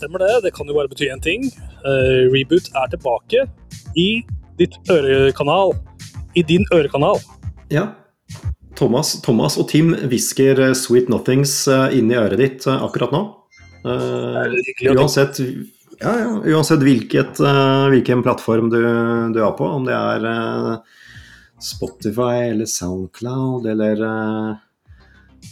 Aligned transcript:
stemmer 0.00 0.24
det. 0.24 0.34
Det 0.48 0.54
kan 0.56 0.68
jo 0.68 0.76
bare 0.76 0.90
bety 0.90 1.10
én 1.12 1.22
ting. 1.24 1.48
Uh, 1.84 2.28
Reboot 2.32 2.70
er 2.74 2.92
tilbake 2.92 3.46
i 4.00 4.10
ditt 4.60 4.76
ørekanal. 4.90 5.74
I 6.34 6.44
din 6.46 6.64
ørekanal. 6.72 7.20
Ja. 7.72 7.90
Thomas, 8.78 9.18
Thomas 9.20 9.58
og 9.60 9.68
Tim 9.68 9.92
hvisker 10.08 10.60
eh, 10.62 10.76
Sweet 10.78 11.10
Nothings 11.12 11.52
inn 11.92 12.08
i 12.08 12.16
øret 12.16 12.40
ditt 12.40 12.64
akkurat 12.70 13.12
nå. 13.12 13.20
Uh, 13.84 14.46
uansett, 14.92 15.40
ja, 16.00 16.12
ja, 16.20 16.30
uansett 16.52 16.82
hvilket, 16.84 17.40
uh, 17.40 17.88
hvilken 17.92 18.22
plattform 18.24 18.70
du, 18.72 18.80
du, 19.34 19.40
er 19.42 19.52
på, 19.58 19.68
om 19.68 19.84
det 19.88 19.96
er 19.96 20.24
uh, 20.24 21.04
Spotify 21.60 22.50
eller 22.52 22.68
Soundcloud 22.68 23.68
eller 23.68 24.04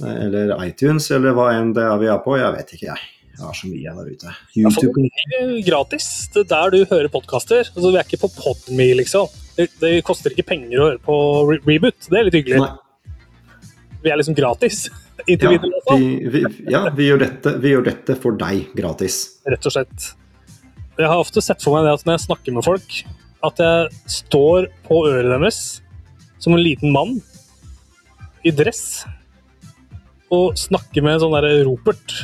eller 0.05 0.53
iTunes, 0.67 1.09
eller 1.11 1.33
hva 1.35 1.49
enn 1.57 1.73
det 1.75 1.83
er 1.83 1.97
vi 1.99 2.11
er 2.13 2.21
på. 2.23 2.37
Jeg 2.37 2.55
vet 2.55 2.75
ikke, 2.77 2.91
jeg. 2.93 3.18
Jeg 3.39 3.47
har 3.47 3.55
så 3.55 3.69
mye 3.71 3.93
der 3.95 4.07
ute. 4.11 4.33
YouTube. 4.59 5.03
Ja, 5.31 5.43
gratis. 5.69 6.07
Det 6.35 6.43
er 6.43 6.49
der 6.51 6.73
du 6.75 6.79
hører 6.91 7.11
podkaster. 7.13 7.69
Altså, 7.71 7.93
vi 7.93 7.99
er 8.01 8.07
ikke 8.07 8.25
på 8.25 8.31
Podme, 8.35 8.89
liksom. 8.99 9.29
Det, 9.55 9.69
det, 9.79 9.93
koster 10.07 10.35
ikke 10.35 10.49
penger 10.49 10.81
å 10.81 10.89
høre 10.89 10.99
på 11.05 11.19
re 11.47 11.59
Reboot. 11.63 12.09
Det 12.09 12.19
er 12.19 12.27
litt 12.27 12.39
hyggelig. 12.41 12.65
Nei. 12.65 13.21
Vi 14.03 14.11
er 14.11 14.21
liksom 14.21 14.39
gratis. 14.39 14.89
Ja, 15.29 15.51
vi, 15.51 16.29
vi, 16.31 16.41
ja 16.71 16.85
vi, 16.95 17.09
gjør 17.09 17.19
dette, 17.21 17.51
vi 17.61 17.73
gjør 17.73 17.83
dette 17.89 18.15
for 18.23 18.37
deg 18.39 18.69
gratis. 18.79 19.17
Rett 19.51 19.67
og 19.67 19.75
slett. 19.75 20.07
Jeg 20.95 21.11
har 21.11 21.19
ofte 21.21 21.43
sett 21.45 21.61
for 21.61 21.75
meg 21.75 21.85
det 21.85 21.97
at 21.99 22.07
når 22.07 22.15
jeg 22.15 22.25
snakker 22.29 22.55
med 22.55 22.65
folk, 22.65 23.01
at 23.45 23.61
jeg 23.61 24.15
står 24.15 24.71
på 24.87 25.01
øret 25.11 25.29
deres 25.35 25.59
som 26.39 26.55
en 26.55 26.63
liten 26.63 26.95
mann 26.95 27.19
i 28.47 28.55
dress 28.55 29.03
og 30.33 30.55
snakker 30.57 31.05
med 31.05 31.19
en 31.19 31.25
sånn 31.27 31.37
der 31.37 31.51
ropert 31.67 32.15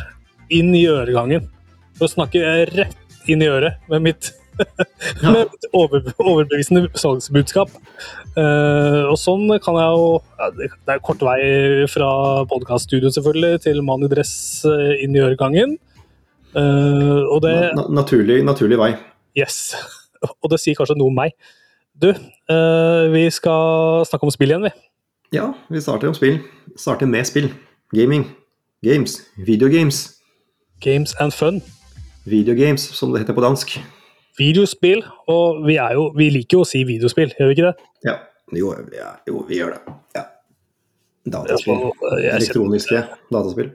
inn 0.55 0.73
i 0.77 0.87
øregangen. 0.91 1.49
For 1.99 2.09
å 2.09 2.15
snakke 2.15 2.43
rett 2.73 3.31
inn 3.31 3.43
i 3.45 3.49
øret 3.49 3.81
med 3.91 4.03
mitt, 4.05 4.31
ja. 5.23 5.31
med 5.31 5.51
mitt 5.53 5.67
over, 5.73 6.05
overbevisende 6.19 6.89
salgsbudskap. 6.99 7.73
Uh, 8.35 9.07
og 9.07 9.17
sånn 9.21 9.47
kan 9.63 9.77
jeg 9.79 9.91
jo 9.95 10.07
ja, 10.41 10.49
Det 10.59 10.95
er 10.97 11.03
kort 11.07 11.21
vei 11.23 11.39
fra 11.87 12.09
podkaststudio 12.51 13.13
selvfølgelig 13.15 13.61
til 13.69 13.79
mann 13.87 14.03
i 14.03 14.09
dress 14.11 14.35
eh, 14.67 15.05
inn 15.05 15.15
i 15.15 15.23
øregangen. 15.23 15.77
Uh, 16.55 17.23
og 17.31 17.43
det 17.47 17.55
Na 17.79 17.87
naturlig, 18.03 18.41
naturlig, 18.47 18.79
vei. 18.79 18.95
Yes. 19.39 19.75
Og 20.43 20.49
det 20.53 20.61
sier 20.63 20.77
kanskje 20.79 20.97
noe 20.97 21.11
om 21.11 21.19
meg. 21.19 21.35
Du, 21.95 22.09
uh, 22.11 23.05
vi 23.13 23.27
skal 23.35 24.07
snakke 24.09 24.27
om 24.27 24.33
spill 24.35 24.55
igjen, 24.55 24.67
vi. 24.67 24.73
Ja, 25.35 25.51
vi 25.71 25.83
starter 25.83 26.11
om 26.11 26.15
spill. 26.17 26.39
Starter 26.79 27.11
med 27.11 27.27
spill. 27.27 27.51
Gaming. 27.95 28.29
Games. 28.87 29.19
Videogames. 29.37 30.14
Games 30.85 31.15
and 31.21 31.33
fun. 31.33 31.63
Videogames, 32.25 32.81
som 32.81 33.13
det 33.13 33.23
heter 33.23 33.33
på 33.33 33.41
dansk. 33.41 33.79
Videospill, 34.39 35.05
og 35.29 35.63
vi, 35.65 35.79
jo, 35.79 36.11
vi 36.17 36.27
liker 36.35 36.59
jo 36.59 36.65
å 36.65 36.69
si 36.69 36.83
videospill, 36.85 37.33
gjør 37.39 37.49
vi 37.49 37.57
ikke 37.57 37.71
det? 37.71 37.89
Ja, 38.05 38.15
jo, 38.53 38.73
ja, 38.93 39.15
jo 39.29 39.45
vi 39.49 39.63
gjør 39.63 39.77
det. 39.79 39.95
Ja. 40.19 40.25
Dataspill. 41.33 41.87
Elektroniske 42.21 43.01
dataspill. 43.33 43.71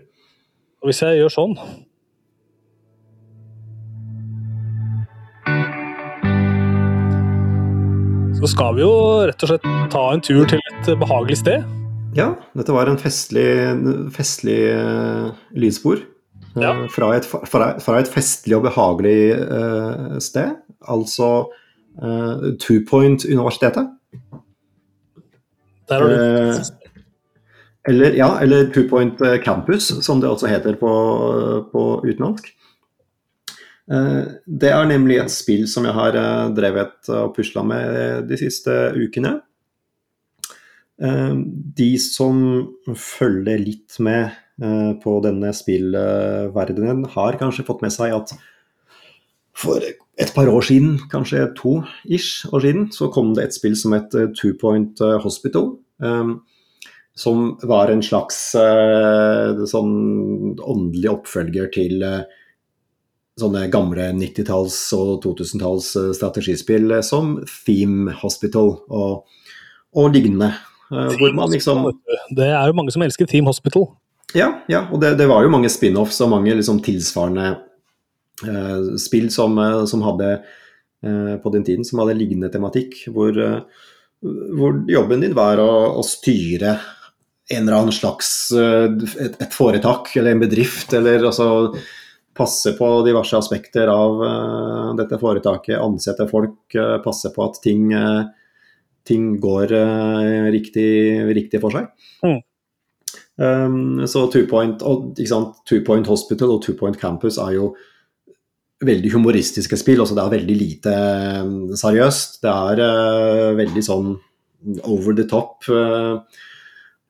Hvis 0.85 1.01
jeg 1.01 1.17
gjør 1.19 1.33
sånn 1.33 1.55
Så 8.39 8.47
skal 8.53 8.77
vi 8.77 8.85
jo 8.85 8.93
rett 9.27 9.41
og 9.43 9.49
slett 9.49 9.65
ta 9.91 10.05
en 10.13 10.21
tur 10.23 10.45
til 10.47 10.61
et 10.69 10.93
behagelig 11.01 11.41
sted. 11.41 11.65
Ja, 12.15 12.29
dette 12.55 12.71
var 12.71 12.87
en 12.87 13.01
festlig, 13.01 13.49
festlig 14.15 14.61
uh, 14.77 15.33
lydspor. 15.51 16.05
Uh, 16.55 16.63
ja. 16.63 16.73
fra, 16.91 17.11
et, 17.17 17.25
fra, 17.25 17.71
fra, 17.81 17.99
et, 17.99 18.09
festlig 18.09 18.57
og 18.57 18.65
behagelig 18.67 19.21
uh, 19.37 20.17
sted. 20.23 20.55
Altså 20.89 21.49
Two 22.61 22.79
Point-universitetet. 22.87 23.89
Der 25.89 26.03
har 26.03 26.07
du 26.07 26.75
eller, 27.89 28.13
ja, 28.15 28.29
eller 28.39 28.69
Two 28.71 28.85
Point 28.87 29.19
Campus, 29.43 29.89
som 30.05 30.21
det 30.21 30.29
også 30.29 30.47
heter 30.47 30.77
på, 30.79 30.91
på 31.71 31.83
utenlandsk. 32.05 32.47
Det 33.89 34.69
er 34.69 34.87
nemlig 34.87 35.17
et 35.19 35.33
spill 35.33 35.65
som 35.67 35.89
jeg 35.89 35.97
har 35.97 36.15
drevet 36.55 37.09
og 37.09 37.33
pusla 37.35 37.65
med 37.67 38.29
de 38.29 38.39
siste 38.39 38.77
ukene. 38.95 39.39
Eh, 41.01 41.35
de 41.79 41.93
som 42.01 42.39
følger 42.97 43.61
litt 43.61 43.95
med 44.03 44.25
eh, 44.25 44.37
på 45.03 45.15
denne 45.23 45.53
spillverdenen, 45.55 47.05
har 47.13 47.37
kanskje 47.39 47.65
fått 47.67 47.83
med 47.85 47.93
seg 47.95 48.15
at 48.15 48.33
for 49.59 49.83
et 49.83 50.31
par 50.35 50.47
år 50.51 50.63
siden, 50.67 50.97
kanskje 51.11 51.45
to 51.57 51.79
ish 52.07 52.45
år 52.51 52.63
siden, 52.63 52.89
så 52.95 53.09
kom 53.11 53.33
det 53.35 53.47
et 53.47 53.55
spill 53.55 53.75
som 53.79 53.95
het 53.95 54.15
eh, 54.15 54.31
Two 54.35 54.55
Point 54.59 54.99
Hospital. 55.23 55.73
Som 57.19 57.57
var 57.67 57.91
en 57.91 58.03
slags 58.05 58.37
sånn 58.53 59.95
åndelig 60.63 61.09
oppfølger 61.11 61.67
til 61.75 62.05
sånne 63.39 63.65
gamle 63.73 64.05
90-talls- 64.15 64.93
og 64.95 65.17
2000-talls 65.25 65.89
strategispill 66.15 66.93
som 67.03 67.37
Theme 67.65 68.15
Hospital 68.21 68.77
og, 68.87 69.25
og 69.91 70.15
lignende. 70.15 70.53
Eh, 70.89 71.17
hvor 71.19 71.33
man 71.37 71.51
liksom 71.53 71.85
Det 72.35 72.47
er 72.47 72.67
jo 72.67 72.77
mange 72.77 72.93
som 72.93 73.03
elsker 73.05 73.29
Theme 73.29 73.49
Hospital. 73.51 73.89
Ja, 74.37 74.49
ja 74.69 74.83
og 74.91 75.01
det, 75.01 75.15
det 75.19 75.27
var 75.29 75.43
jo 75.43 75.51
mange 75.53 75.71
spin-offs 75.71 76.19
og 76.23 76.31
mange 76.33 76.53
liksom 76.57 76.81
tilsvarende 76.85 77.49
eh, 78.45 78.95
spill 79.01 79.29
som, 79.33 79.57
uh, 79.57 79.83
som 79.89 80.03
hadde 80.05 80.31
eh, 80.35 81.35
på 81.41 81.53
den 81.53 81.65
tiden 81.65 81.87
som 81.87 82.03
hadde 82.03 82.17
lignende 82.19 82.51
tematikk, 82.53 83.01
hvor, 83.13 83.37
hvor 84.21 84.81
jobben 84.89 85.25
din 85.25 85.37
var 85.37 85.61
å, 85.63 85.71
å, 85.97 86.05
styre 86.05 86.77
en 87.49 87.63
eller 87.63 87.79
annen 87.79 87.95
slags 87.95 88.51
et, 88.53 89.39
et, 89.41 89.53
foretak 89.55 90.11
eller 90.19 90.35
en 90.35 90.43
bedrift, 90.43 90.93
eller 90.93 91.23
altså 91.31 91.47
passe 92.37 92.75
på 92.77 92.89
diverse 93.07 93.33
aspekter 93.39 93.89
av 93.89 94.21
dette 94.99 95.17
foretaket, 95.19 95.79
ansette 95.81 96.27
folk, 96.29 96.77
passe 97.03 97.31
på 97.33 97.47
at 97.47 97.57
ting 97.63 97.89
ting 99.09 99.31
går 99.41 99.73
riktig, 100.53 100.91
riktig, 101.33 101.63
for 101.63 101.73
seg. 101.73 101.89
Mm. 102.21 102.37
Um, 103.39 104.03
så 104.07 104.25
Two 104.27 104.43
Point, 104.49 104.81
og, 104.83 105.13
Two 105.15 105.79
Point, 105.85 106.07
Hospital 106.11 106.57
og 106.57 106.63
Two 106.65 106.75
Point 106.75 106.99
Campus 106.99 107.37
er 107.39 107.53
jo 107.55 107.69
veldig 108.83 109.13
humoristiske 109.13 109.79
spill. 109.79 110.01
Altså 110.03 110.17
det 110.17 110.25
er 110.25 110.33
veldig 110.33 110.57
lite 110.59 110.95
um, 111.45 111.53
seriøst. 111.77 112.41
Det 112.43 112.51
er 112.51 112.83
uh, 112.83 113.55
veldig 113.59 113.83
sånn 113.85 114.11
over 114.83 115.15
the 115.15 115.23
top 115.23 115.63
uh, 115.71 116.19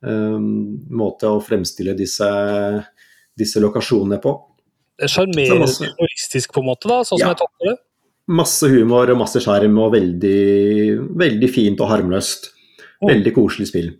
um, 0.05 0.77
måte 1.01 1.31
å 1.31 1.41
fremstille 1.41 1.97
disse, 1.97 2.29
disse 3.37 3.63
lokasjonene 3.63 4.21
på. 4.21 4.35
Sjarmerende 4.99 5.71
humoristisk 5.71 6.53
på 6.53 6.61
en 6.61 6.69
måte, 6.69 6.89
da, 6.91 7.01
sånn 7.07 7.21
som 7.21 7.31
jeg 7.31 7.41
tolker 7.41 7.71
det? 7.71 7.77
Masse 8.29 8.69
humor 8.69 9.09
og 9.09 9.17
masse 9.23 9.41
skjerm, 9.41 9.81
og 9.81 9.95
veldig, 9.95 10.39
veldig 11.17 11.49
fint 11.49 11.79
og 11.81 11.89
harmløst. 11.89 12.51
Veldig 13.01 13.31
koselig 13.33 13.71
spill. 13.71 13.93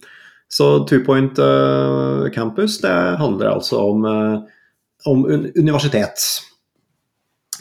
Så 0.50 0.84
Two 0.90 1.04
Point 1.06 1.40
uh, 1.40 2.29
Campus 2.34 2.79
det 2.82 2.94
handler 3.22 3.52
altså 3.52 3.82
om, 3.91 4.06
uh, 4.06 4.40
om 5.06 5.26
universitet. 5.56 6.26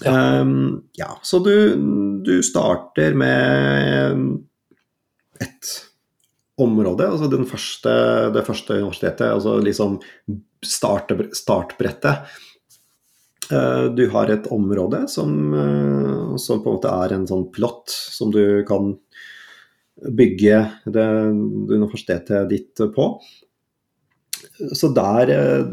Ja. 0.04 0.40
Um, 0.40 0.84
ja. 0.96 1.10
så 1.22 1.40
du, 1.42 1.52
du, 2.24 2.38
starter 2.46 3.16
med 3.18 4.38
et 5.42 5.72
område, 6.58 7.06
altså 7.06 7.44
første, 7.46 7.92
det 8.34 8.44
første 8.46 8.78
universitetet, 8.78 9.26
altså 9.30 9.58
liksom 9.62 9.98
start, 10.64 11.12
startbrettet 11.34 12.30
Eh, 13.52 13.84
du 13.84 14.08
har 14.12 14.28
et 14.28 14.46
område 14.52 15.08
som, 15.08 15.54
eh, 15.54 16.36
som, 16.36 16.62
på 16.62 16.70
en 16.70 16.76
måte 16.76 16.92
er 16.92 17.14
en 17.14 17.26
sånn 17.28 17.46
plott 17.52 17.88
som 17.88 18.32
du 18.32 18.62
kan 18.68 18.92
bygge 20.06 20.70
det, 20.84 21.06
universitetet 21.74 22.48
ditt 22.50 22.80
på. 22.94 23.08
Så 24.72 24.88
der, 24.94 25.30
eh, 25.34 25.64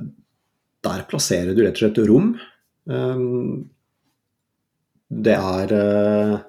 der, 0.85 1.05
plasserer 1.09 1.53
du 1.53 1.63
rett 1.63 1.77
og 1.77 1.83
slett 1.83 2.07
rom. 2.09 2.35
Det 5.25 5.35
er 5.35 5.71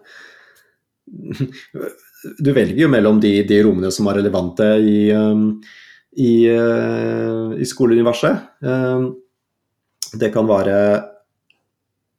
Du 2.42 2.50
velger 2.52 2.80
jo 2.82 2.88
mellom 2.90 3.20
de, 3.22 3.30
de 3.46 3.60
rommene 3.62 3.92
som 3.94 4.08
er 4.10 4.18
relevante 4.18 4.66
i, 4.82 5.12
i, 6.18 6.32
i 6.50 7.68
skoleuniverset. 7.70 8.34
Det 10.16 10.32
kan 10.34 10.48
være 10.48 10.78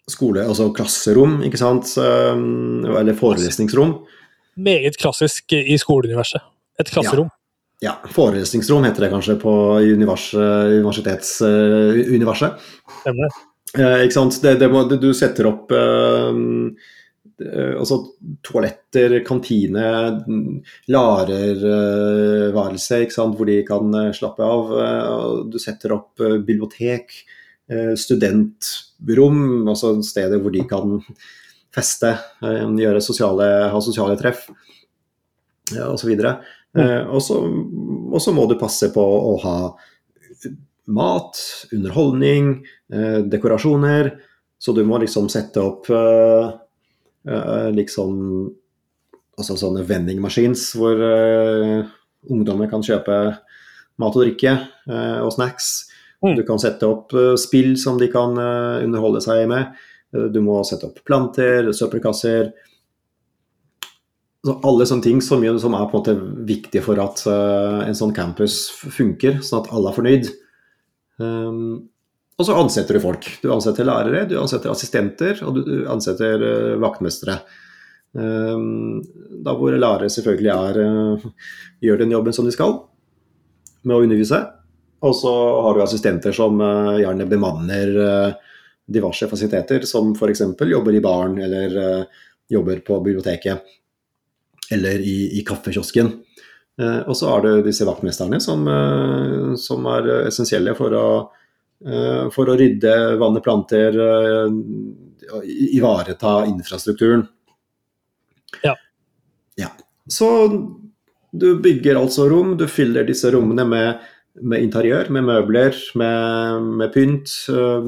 skole, 0.08 0.46
altså 0.48 0.70
klasserom, 0.72 1.42
ikke 1.44 1.60
sant, 1.60 1.92
eller 2.00 3.20
forelesningsrom. 3.20 3.98
Meget 4.58 4.98
klassisk 4.98 5.54
i 5.54 5.78
skoleuniverset. 5.78 6.42
Et 6.82 6.90
klasserom. 6.90 7.30
Ja. 7.82 7.90
ja. 7.90 7.94
forelesningsrom 8.14 8.84
heter 8.88 9.02
det 9.06 9.12
kanskje 9.14 9.36
på 9.42 9.52
univers, 9.82 10.34
universitetsuniverset. 10.34 12.52
Stemmer. 13.02 13.30
Eh, 13.76 14.06
ikke 14.06 14.16
sant. 14.16 14.38
Det, 14.44 14.56
det 14.62 14.70
må, 14.72 14.84
du 14.90 15.14
setter 15.18 15.48
opp 15.50 15.72
eh, 15.76 16.34
eh, 17.44 17.74
altså 17.78 17.96
toaletter, 18.46 19.20
kantine, 19.28 19.88
lærerværelse, 20.94 23.02
ikke 23.06 23.18
sant, 23.18 23.36
hvor 23.38 23.48
de 23.50 23.58
kan 23.68 23.86
eh, 24.04 24.14
slappe 24.16 24.44
av. 24.46 24.64
Eh, 24.84 25.26
Du 25.54 25.58
setter 25.62 25.90
opp 25.98 26.12
eh, 26.24 26.38
bibliotek, 26.40 27.06
eh, 27.72 27.94
studentrom, 28.00 29.68
altså 29.68 29.88
steder 30.06 30.38
hvor 30.42 30.52
de 30.56 30.64
kan 30.70 30.86
feste, 31.78 32.14
eh, 32.42 32.64
gjøre 32.82 33.04
sosiale, 33.04 33.48
ha 33.72 33.82
sosiale 33.84 34.18
treff 34.20 34.48
osv. 35.84 36.14
Eh, 36.78 37.04
og 37.08 37.22
så 37.24 37.42
og 38.08 38.22
så 38.24 38.32
må 38.32 38.46
du 38.48 38.56
passe 38.60 38.88
på 38.94 39.04
å 39.04 39.34
ha 39.44 39.58
mat, 40.88 41.36
underholdning, 41.76 42.64
eh, 42.94 43.20
dekorasjoner. 43.28 44.14
Så 44.58 44.74
du 44.74 44.84
må 44.88 44.98
liksom 45.02 45.30
sette 45.30 45.62
opp 45.62 45.92
liksom 47.28 48.54
Altså 49.38 49.54
sånne 49.54 49.84
vending 49.86 50.18
machines 50.18 50.72
hvor 50.74 50.98
ungdommer 52.26 52.70
kan 52.72 52.82
kjøpe 52.82 53.38
mat 54.02 54.16
og 54.16 54.24
drikke 54.24 54.56
og 55.22 55.30
snacks. 55.36 55.92
Mm. 56.26 56.40
Du 56.40 56.42
kan 56.48 56.58
sette 56.58 56.90
opp 56.90 57.14
spill 57.38 57.78
som 57.78 58.00
de 58.02 58.08
kan 58.10 58.34
underholde 58.34 59.22
seg 59.22 59.44
med. 59.52 59.78
Eh, 60.18 60.32
Du 60.34 60.42
må 60.44 60.62
sette 60.68 60.90
opp 60.90 61.04
planter, 61.08 61.72
søppelkasser. 61.74 62.52
Så 64.46 64.56
alle 64.64 64.88
sånne 64.88 65.04
ting 65.04 65.22
som, 65.22 65.44
som 65.60 65.76
er 65.76 65.88
på 65.90 65.98
en 65.98 66.02
måte 66.02 66.44
viktige 66.48 66.84
for 66.86 67.00
at 67.04 67.24
uh, 67.28 67.84
en 67.84 67.98
sånn 67.98 68.14
campus 68.16 68.68
funker, 68.72 69.42
sånn 69.44 69.64
at 69.64 69.72
alle 69.76 69.92
er 69.92 69.98
fornøyd. 69.98 70.30
Um, 71.20 71.90
og 72.38 72.46
så 72.46 72.56
ansetter 72.56 72.96
du 72.96 73.02
folk. 73.04 73.28
Du 73.42 73.50
ansetter 73.52 73.88
lærere, 73.90 74.28
du 74.30 74.38
ansetter 74.40 74.72
assistenter 74.72 75.42
og 75.44 75.58
du 75.58 75.72
ansetter 75.92 76.46
uh, 76.46 76.76
vaktmestere. 76.80 77.42
Um, 78.18 79.02
da 79.44 79.58
hvor 79.58 79.76
lærere 79.76 80.08
selvfølgelig 80.14 80.54
er, 80.54 80.80
uh, 80.86 81.58
gjør 81.84 82.06
den 82.06 82.14
jobben 82.16 82.38
som 82.38 82.48
de 82.48 82.56
skal 82.56 82.78
med 83.84 83.98
å 83.98 84.06
undervise. 84.06 84.40
Og 85.04 85.18
så 85.18 85.34
har 85.66 85.76
du 85.76 85.84
assistenter 85.84 86.34
som 86.34 86.58
gjerne 86.98 87.28
bemanner 87.30 87.92
eh, 88.02 88.56
diverse 88.88 89.28
fasiliteter, 89.28 89.82
som 89.82 90.14
f.eks. 90.16 90.42
jobber 90.60 90.96
i 90.96 91.02
baren 91.04 91.38
eller 91.44 91.78
uh, 91.78 92.22
jobber 92.50 92.80
på 92.80 93.00
biblioteket 93.04 93.60
eller 94.72 95.00
i, 95.00 95.40
i 95.40 95.44
kaffekiosken. 95.48 96.12
Uh, 96.82 97.02
og 97.10 97.18
så 97.18 97.32
er 97.36 97.46
det 97.46 97.68
disse 97.68 97.88
vaktmesterne 97.88 98.40
som, 98.44 98.64
uh, 98.68 99.56
som 99.60 99.88
er 99.92 100.12
essensielle 100.28 100.76
for 100.78 100.96
å, 100.96 101.10
for 102.34 102.50
å 102.50 102.56
rydde, 102.58 102.92
vanne 103.22 103.38
planter, 103.46 103.94
ivareta 105.78 106.32
infrastrukturen. 106.50 107.22
Ja. 108.64 108.74
ja. 109.62 109.70
Så 110.10 110.30
du 111.32 111.60
bygger 111.62 112.00
altså 112.00 112.26
rom, 112.30 112.56
du 112.58 112.66
fyller 112.72 113.06
disse 113.06 113.30
rommene 113.32 113.68
med, 113.70 114.08
med 114.42 114.62
interiør, 114.62 115.10
med 115.12 115.24
møbler, 115.26 115.76
med, 115.96 116.66
med 116.80 116.92
pynt. 116.94 117.32
eh? 117.50 117.88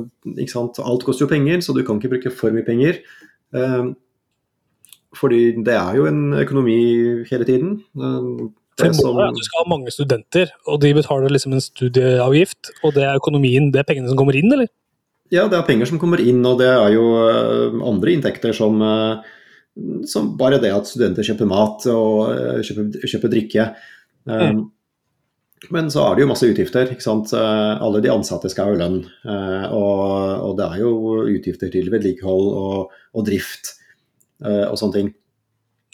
Alt 0.85 1.03
koster 1.05 1.25
jo 1.25 1.29
penger, 1.29 1.61
så 1.61 1.73
du 1.75 1.83
kan 1.85 1.99
ikke 1.99 2.09
bruke 2.15 2.31
for 2.33 2.51
mye 2.55 2.65
penger. 2.65 3.01
Eh, 3.53 3.91
fordi 5.17 5.41
det 5.65 5.73
er 5.75 5.95
jo 5.97 6.05
en 6.09 6.33
økonomi 6.33 6.79
hele 7.29 7.45
tiden. 7.45 7.83
Eh, 7.97 8.49
det 8.79 8.95
som- 8.95 9.13
målet 9.13 9.25
er 9.25 9.29
at 9.29 9.35
du 9.35 9.43
skal 9.43 9.63
ha 9.65 9.69
mange 9.77 9.91
studenter, 9.91 10.47
og 10.67 10.81
de 10.81 10.93
betaler 10.93 11.29
liksom 11.29 11.53
en 11.53 11.61
studieavgift. 11.61 12.71
Og 12.83 12.93
det 12.93 13.03
er 13.03 13.19
økonomien, 13.19 13.71
det 13.71 13.79
er 13.79 13.83
pengene 13.93 14.07
som 14.07 14.17
kommer 14.17 14.35
inn, 14.35 14.51
eller? 14.51 14.67
Ja, 15.31 15.47
det 15.47 15.53
er 15.59 15.67
penger 15.67 15.85
som 15.85 15.99
kommer 15.99 16.19
inn, 16.19 16.43
og 16.45 16.57
det 16.57 16.67
er 16.67 16.93
jo 16.93 17.81
andre 17.85 18.15
inntekter 18.15 18.53
som, 18.55 18.79
som 20.05 20.37
bare 20.37 20.57
det 20.59 20.71
at 20.73 20.87
studenter 20.87 21.21
kjøper 21.21 21.45
mat 21.47 21.85
og 21.91 22.33
kjøper, 22.65 23.05
kjøper 23.05 23.29
drikke. 23.29 23.75
Eh, 24.27 24.53
Men 25.73 25.89
så 25.91 26.05
er 26.07 26.15
det 26.15 26.23
jo 26.23 26.29
masse 26.29 26.47
utgifter. 26.47 26.87
ikke 26.93 27.03
sant? 27.03 27.33
Eh, 27.35 27.81
Alle 27.83 27.99
de 28.01 28.11
ansatte 28.13 28.49
skal 28.51 28.71
ha 28.71 28.77
lønn. 28.79 29.01
eh, 29.25 29.65
Og, 29.75 30.45
og 30.47 30.53
det 30.59 30.67
er 30.69 30.79
jo 30.85 30.91
utgifter 31.27 31.71
til 31.73 31.89
vedlikehold 31.91 32.47
og, 32.61 32.93
og 33.13 33.25
drift 33.27 33.73
eh, 34.45 34.65
og 34.69 34.77
sånne 34.79 34.95
ting. 34.95 35.11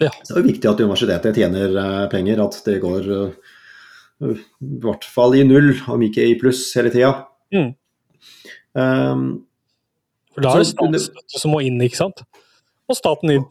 Ja. 0.03 0.12
Så 0.21 0.33
det 0.33 0.38
er 0.38 0.44
jo 0.44 0.51
viktig 0.51 0.69
at 0.69 0.83
universitetet 0.83 1.38
tjener 1.39 1.75
penger, 2.12 2.41
at 2.44 2.57
det 2.67 2.77
går 2.83 3.06
i 4.25 4.33
hvert 4.83 5.06
fall 5.07 5.35
i 5.39 5.44
null, 5.47 5.73
om 5.91 6.03
ikke 6.03 6.23
i 6.29 6.38
pluss 6.39 6.67
hele 6.77 6.91
tida. 6.94 7.12
Mm. 7.56 7.69
Um, 8.75 9.25
For 10.35 10.44
da 10.44 10.51
er 10.56 10.63
det 10.63 10.69
statsstøtte 10.73 11.39
som 11.41 11.53
må 11.56 11.62
inn, 11.63 11.79
ikke 11.83 12.00
sant? 12.00 12.21
Og 12.91 13.00
staten 13.00 13.31
inn. 13.33 13.45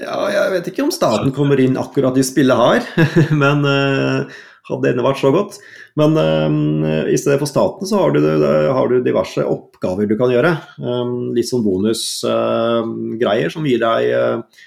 Ja, 0.00 0.16
jeg 0.32 0.54
vet 0.56 0.70
ikke 0.72 0.86
om 0.86 0.90
staten 0.94 1.30
kommer 1.34 1.60
inn 1.62 1.76
akkurat 1.78 2.16
i 2.18 2.24
spillet 2.26 2.62
her, 2.62 3.06
men 3.42 3.62
eh, 3.68 4.38
hadde 4.68 4.86
denne 4.86 5.04
vært 5.04 5.20
så 5.20 5.30
godt. 5.34 5.58
Men 6.00 6.16
um, 6.16 6.84
i 7.10 7.18
stedet 7.20 7.38
for 7.42 7.50
staten 7.50 7.88
så 7.88 8.00
har 8.00 8.14
du, 8.14 8.20
har 8.24 8.90
du 8.90 8.96
diverse 9.04 9.44
oppgaver 9.44 10.08
du 10.08 10.16
kan 10.20 10.32
gjøre. 10.32 10.54
Um, 10.80 11.34
litt 11.36 11.50
sånn 11.50 11.64
bonusgreier 11.66 13.52
som 13.52 13.68
gir 13.68 13.82
deg 13.82 14.08
eh, 14.14 14.64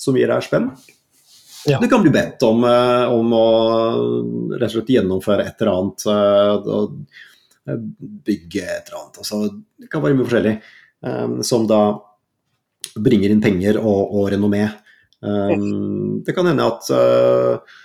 som 0.00 0.16
gir 0.16 0.32
deg 0.32 0.46
spenn. 0.46 0.70
Ja. 1.68 1.78
Du 1.80 1.88
kan 1.88 2.02
bli 2.04 2.12
bedt 2.12 2.42
om, 2.44 2.64
uh, 2.64 3.12
om 3.12 3.36
å 3.36 3.44
rett 4.56 4.68
og 4.70 4.74
slett 4.78 4.96
gjennomføre 4.96 5.46
et 5.48 5.60
eller 5.60 5.74
annet. 5.74 6.08
eh, 6.08 6.72
og 6.78 6.98
bygge 7.64 8.64
et 8.64 8.90
eller 8.90 8.98
annet. 8.98 9.20
Altså, 9.22 9.38
det 9.80 9.88
kan 9.92 10.02
være 10.04 10.18
mye 10.18 10.26
forskjellig. 10.28 10.56
Um, 11.04 11.38
som 11.44 11.64
da 11.68 11.80
bringer 13.00 13.32
inn 13.32 13.40
penger 13.44 13.78
og, 13.80 14.12
og 14.12 14.28
renommé. 14.32 14.66
Det 15.24 16.34
kan 16.36 16.50
hende 16.50 16.66
at, 16.68 16.88
uh, 16.92 17.80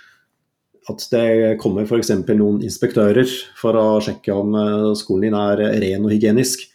at 0.92 1.06
det 1.12 1.56
kommer 1.62 1.86
f.eks. 1.86 2.12
noen 2.28 2.60
inspektører 2.66 3.28
for 3.58 3.78
å 3.78 3.86
sjekke 4.04 4.34
om 4.34 4.54
uh, 4.56 4.92
skolen 4.98 5.28
din 5.28 5.38
er 5.38 5.64
ren 5.82 6.06
og 6.06 6.14
hygienisk. 6.14 6.66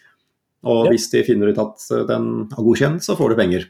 Og 0.65 0.87
Ja. 0.87 0.91
hvis 0.91 1.09
de 1.11 1.23
finner 1.27 1.51
ut 1.53 1.61
at 1.61 1.87
den 2.09 2.29
er 2.49 2.61
godkjent, 2.65 3.05
så 3.05 3.13
får 3.17 3.33
du 3.33 3.35
penger. 3.37 3.65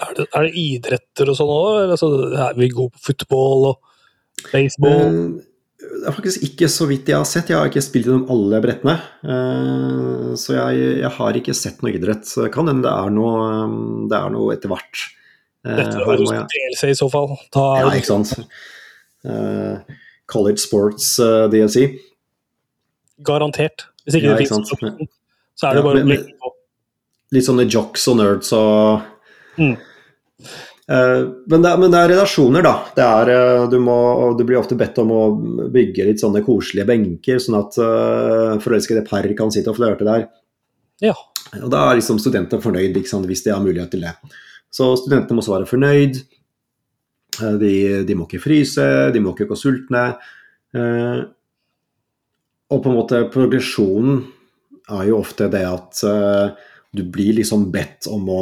Er 0.00 0.14
det, 0.16 0.26
er 0.30 0.46
det 0.46 0.54
idretter 0.54 1.30
og 1.32 1.36
sånn 1.36 1.50
òg? 1.50 1.94
Altså, 1.96 2.10
er 2.30 2.58
vi 2.58 2.70
gode 2.72 2.94
på 2.94 3.08
football 3.10 3.72
og 3.72 4.52
baseball? 4.52 5.08
Uh, 5.10 5.46
det 5.80 6.06
er 6.06 6.14
faktisk 6.14 6.44
ikke 6.46 6.68
så 6.70 6.86
vidt 6.88 7.08
jeg 7.10 7.18
har 7.18 7.28
sett. 7.28 7.50
Jeg 7.50 7.58
har 7.58 7.68
ikke 7.68 7.82
spilt 7.82 8.06
gjennom 8.08 8.30
alle 8.32 8.60
brettene. 8.62 8.96
Uh, 9.24 10.36
så 10.38 10.54
jeg, 10.56 10.82
jeg 11.02 11.12
har 11.16 11.38
ikke 11.40 11.56
sett 11.56 11.80
noe 11.82 11.96
idrett. 11.96 12.28
Kan 12.54 12.70
hende 12.70 12.86
det 12.86 12.92
er 12.92 13.16
noe, 13.16 13.40
det 14.12 14.20
er 14.20 14.36
noe 14.36 14.54
etter 14.54 14.72
hvert. 14.72 15.08
Dette 15.60 16.00
er 16.00 16.16
jo 16.16 16.28
DLC 16.48 16.92
i 16.92 16.96
så 16.96 17.10
fall. 17.12 17.34
Da 17.52 17.64
Ja, 17.82 17.90
ikke 17.92 18.08
sant. 18.14 18.32
Eh, 19.24 19.96
college 20.30 20.58
Sports 20.62 21.18
uh, 21.20 21.48
DLC. 21.52 21.88
Garantert. 23.26 23.86
Hvis 24.06 24.16
ikke 24.16 24.30
Ja, 24.30 24.36
det 24.38 24.46
fins, 24.48 24.70
så 24.70 25.68
er 25.68 25.74
det 25.74 25.82
Ja, 25.82 25.82
bare 25.82 26.04
men- 26.04 26.26
å. 26.40 26.52
Litt 27.32 27.44
sånne 27.46 27.68
jocks 27.70 28.08
og 28.08 28.16
nerds 28.18 28.52
og 28.56 29.02
Mm. 29.58 29.76
Eh, 30.90 31.22
men, 31.46 31.62
det, 31.62 31.70
er- 31.70 31.78
men 31.78 31.90
det 31.92 31.98
er 32.00 32.08
relasjoner, 32.16 32.62
da. 32.62 32.72
Det, 32.96 33.04
er, 33.04 33.28
eh, 33.30 33.66
du, 33.70 33.76
må, 33.78 33.96
du 34.38 34.42
blir 34.44 34.58
ofte 34.58 34.74
bedt 34.78 34.98
om 34.98 35.10
å 35.14 35.20
bygge 35.70 36.06
litt 36.08 36.18
sånne 36.22 36.42
koselige 36.42 36.86
benker, 36.88 37.38
sånn 37.38 37.58
at 37.60 37.76
uh, 37.78 38.56
forelskede 38.58 39.04
par 39.06 39.22
kan 39.38 39.52
sitte 39.54 39.70
og 39.70 39.76
flørte 39.78 40.06
der. 40.08 40.24
Ja. 41.00 41.14
Og 41.62 41.68
da 41.70 41.84
er 41.90 42.00
liksom 42.00 42.18
studentene 42.18 42.62
fornøyd, 42.62 42.96
hvis 42.96 43.44
de 43.44 43.52
har 43.52 43.60
mulighet 43.62 43.90
til 43.92 44.00
det. 44.00 44.14
Så 44.72 44.96
studentene 44.98 45.36
må 45.38 45.42
også 45.44 45.54
være 45.58 45.68
fornøyd. 45.70 46.18
Eh, 47.38 47.56
De, 47.60 47.74
de 48.08 48.16
må 48.18 48.26
ikke 48.28 48.42
fryse, 48.42 48.86
de 49.14 49.22
må 49.22 49.34
ikke 49.34 49.48
gå 49.50 49.58
sultne. 49.58 50.04
Eh, 50.74 51.20
og 52.70 52.82
på 52.84 52.90
en 52.90 52.98
måte 53.00 53.24
progresjonen 53.32 54.22
er 54.90 55.08
jo 55.08 55.20
ofte 55.20 55.48
det 55.50 55.64
at 55.66 56.02
eh, 56.06 56.66
du 56.94 57.04
blir 57.06 57.36
liksom 57.38 57.68
bedt 57.70 58.08
om 58.10 58.26
å 58.30 58.40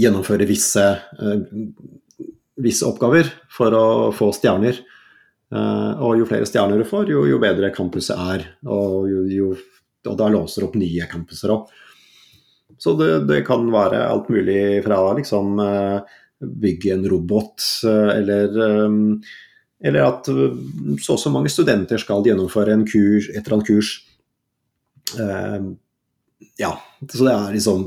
gjennomføre 0.00 0.46
visse, 0.48 0.82
eh, 0.82 2.26
visse 2.62 2.86
oppgaver 2.86 3.30
for 3.52 3.74
å 3.78 3.86
få 4.14 4.32
stjerner. 4.34 4.80
Eh, 5.54 6.02
og 6.02 6.18
jo 6.18 6.26
flere 6.26 6.48
stjerner 6.48 6.82
du 6.82 6.88
får, 6.88 7.10
jo, 7.14 7.24
jo 7.30 7.40
bedre 7.42 7.70
campuset 7.74 8.18
er. 8.18 8.48
Og, 8.66 9.06
jo, 9.10 9.24
jo, 9.30 9.52
og 10.10 10.18
da 10.18 10.30
låser 10.32 10.66
opp 10.66 10.74
nye 10.78 11.06
campuser 11.10 11.54
opp. 11.54 11.70
Så 12.78 12.96
det, 12.98 13.10
det 13.28 13.44
kan 13.46 13.66
være 13.70 14.02
alt 14.08 14.30
mulig 14.32 14.82
fra 14.86 14.98
liksom 15.14 15.60
eh, 15.62 16.16
bygge 16.42 16.92
en 16.94 17.08
robot, 17.10 17.62
eh, 17.84 18.08
eller, 18.18 18.58
eh, 18.68 18.90
eller 19.84 20.00
at 20.04 20.28
eh, 20.28 20.56
så 21.00 21.16
og 21.16 21.20
så 21.20 21.30
mange 21.32 21.52
studenter 21.52 22.00
skal 22.00 22.24
gjennomføre 22.26 22.72
en 22.74 22.86
kurs, 22.88 23.28
et 23.30 23.42
eller 23.44 23.58
annet 23.58 23.70
kurs. 23.70 23.94
Ja, 26.58 26.72
så 27.10 27.24
det 27.26 27.32
er 27.32 27.52
liksom 27.54 27.84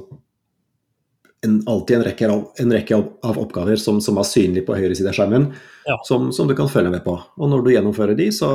en, 1.46 1.58
alltid 1.68 1.98
en 1.98 2.06
rekke, 2.08 2.30
av, 2.32 2.44
en 2.62 2.74
rekke 2.74 2.96
av, 2.96 3.08
av 3.26 3.40
oppgaver 3.42 3.80
som, 3.82 4.00
som 4.02 4.18
er 4.20 4.28
synlige 4.28 4.66
på 4.68 4.78
høyre 4.78 4.96
side 4.96 5.12
av 5.12 5.18
skjermen, 5.18 5.50
Ja. 5.88 5.98
som, 6.08 6.32
som 6.36 6.48
du 6.48 6.56
kan 6.56 6.70
følge 6.72 6.92
med 6.94 7.04
på. 7.06 7.16
Og 7.38 7.52
når 7.52 7.64
du 7.66 7.72
gjennomfører 7.74 8.18
de, 8.18 8.30
så, 8.36 8.50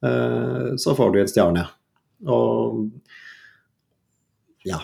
så 0.00 0.94
får 0.96 1.12
du 1.12 1.20
en 1.20 1.30
stjerne. 1.30 1.64
Og 2.28 2.86
ja. 4.68 4.80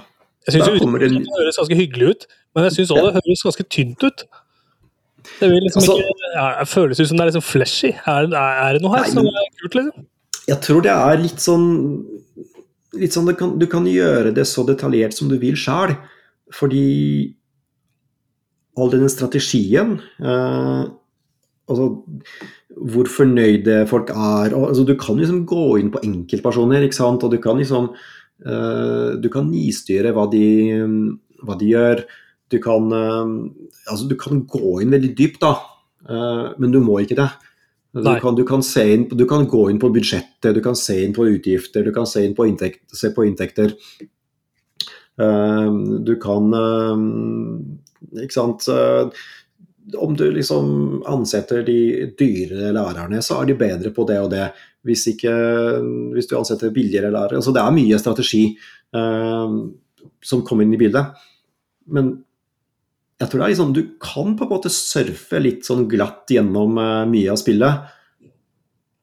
Jeg 0.46 0.54
syns 0.54 0.66
det 0.66 1.10
det- 1.10 1.28
høres 1.38 1.56
ganske 1.58 1.76
hyggelig 1.76 2.08
ut, 2.10 2.26
men 2.54 2.64
jeg 2.64 2.72
syns 2.72 2.90
òg 2.94 2.96
Ja. 2.98 3.10
det 3.10 3.14
høres 3.24 3.42
ganske 3.42 3.68
tynt 3.68 4.02
ut. 4.04 4.24
Det 5.40 5.50
liksom 5.50 5.82
Altså- 5.82 5.98
ikke, 5.98 6.34
ja, 6.34 6.58
det 6.60 6.68
føles 6.68 7.00
ut 7.00 7.08
som 7.08 7.16
det 7.16 7.22
er 7.26 7.30
liksom 7.30 7.42
flashy. 7.42 7.90
Er, 8.06 8.22
er, 8.32 8.72
det 8.74 8.82
noe 8.82 8.94
her 8.94 9.02
Nei, 9.02 9.10
som 9.10 9.26
er 9.26 9.48
kult, 9.60 9.74
liksom? 9.74 10.06
Jeg 10.46 10.60
tror 10.62 10.82
det 10.82 10.92
er 10.92 11.16
litt 11.18 11.40
sånn, 11.42 12.04
litt 12.94 13.10
sånn 13.12 13.26
du, 13.26 13.34
kan, 13.34 13.58
du 13.58 13.66
kan 13.66 13.84
gjøre 13.84 14.32
det 14.32 14.46
så 14.46 14.64
detaljert 14.64 15.12
som 15.12 15.28
du 15.28 15.36
vil 15.38 15.54
sjøl. 15.54 15.96
Fordi 16.54 17.34
all 18.78 18.90
den 18.92 19.08
strategien 19.08 20.00
eh, 20.20 20.84
altså, 21.68 22.02
Hvor 22.76 23.08
fornøyde 23.08 23.88
folk 23.88 24.10
er 24.10 24.54
og, 24.54 24.68
altså, 24.68 24.84
Du 24.86 24.94
kan 24.94 25.16
liksom 25.16 25.44
gå 25.48 25.80
inn 25.80 25.90
på 25.90 26.02
enkeltpersoner, 26.04 26.84
ikke 26.86 26.94
sant? 26.94 27.24
og 27.24 27.32
du 27.32 27.38
kan 27.38 27.56
liksom 27.58 27.90
Du 28.36 29.28
kan 29.32 29.46
nistyre 29.48 30.10
hva 30.12 30.26
de, 30.28 30.44
hva 31.40 31.56
de 31.56 31.70
gjør. 31.70 32.02
Du 32.48 32.58
kan, 32.62 32.92
eh, 32.92 33.30
altså, 33.90 34.06
du 34.08 34.16
kan 34.18 34.44
gå 34.46 34.80
inn 34.82 34.94
veldig 34.94 35.12
dypt, 35.18 35.40
da. 35.42 35.54
Eh, 36.08 36.44
men 36.58 36.74
du 36.74 36.80
må 36.80 37.00
ikke 37.02 37.18
det. 37.18 37.30
Du 37.96 38.10
kan, 38.20 38.36
du, 38.36 38.44
kan 38.44 38.62
se 38.62 38.82
inn, 38.92 39.06
du 39.08 39.24
kan 39.24 39.46
gå 39.48 39.62
inn 39.70 39.80
på 39.80 39.88
budsjettet, 39.88 40.52
du 40.52 40.60
kan 40.60 40.76
se 40.76 40.98
inn 41.00 41.14
på 41.16 41.24
utgifter, 41.30 41.86
du 41.86 41.94
kan 41.96 42.04
se 42.06 42.26
på, 42.36 42.44
inntekt, 42.44 42.84
se 42.92 43.08
på 43.14 43.24
inntekter. 43.24 43.72
Eh, 45.16 45.70
du 46.04 46.12
kan 46.20 46.52
eh, 46.52 48.20
Ikke 48.20 48.36
sant 48.36 48.66
eh, 48.68 49.22
Om 49.96 50.12
du 50.20 50.26
liksom 50.34 51.00
ansetter 51.08 51.62
de 51.64 52.12
dyre 52.20 52.68
lærerne, 52.76 53.22
så 53.24 53.40
er 53.40 53.48
de 53.48 53.56
bedre 53.56 53.94
på 53.96 54.04
det 54.04 54.18
og 54.20 54.28
det. 54.34 54.50
Hvis, 54.86 55.02
ikke, 55.10 55.32
hvis 56.14 56.28
du 56.30 56.36
ansetter 56.38 56.70
billigere 56.74 57.10
lærere. 57.10 57.40
Altså 57.40 57.52
det 57.54 57.62
er 57.62 57.74
mye 57.74 57.98
strategi 57.98 58.44
eh, 58.94 59.56
som 60.22 60.44
kommer 60.46 60.62
inn 60.66 60.74
i 60.76 60.80
bildet. 60.80 61.10
Men 61.90 62.12
jeg 63.18 63.28
tror 63.30 63.40
det 63.40 63.44
er 63.46 63.52
liksom, 63.54 63.74
du 63.74 63.82
kan 64.02 64.34
på 64.38 64.44
en 64.46 64.50
måte 64.52 64.70
surfe 64.72 65.38
litt 65.42 65.66
sånn 65.66 65.86
glatt 65.90 66.30
gjennom 66.30 66.78
eh, 66.78 67.04
mye 67.10 67.32
av 67.34 67.38
spillet. 67.42 67.92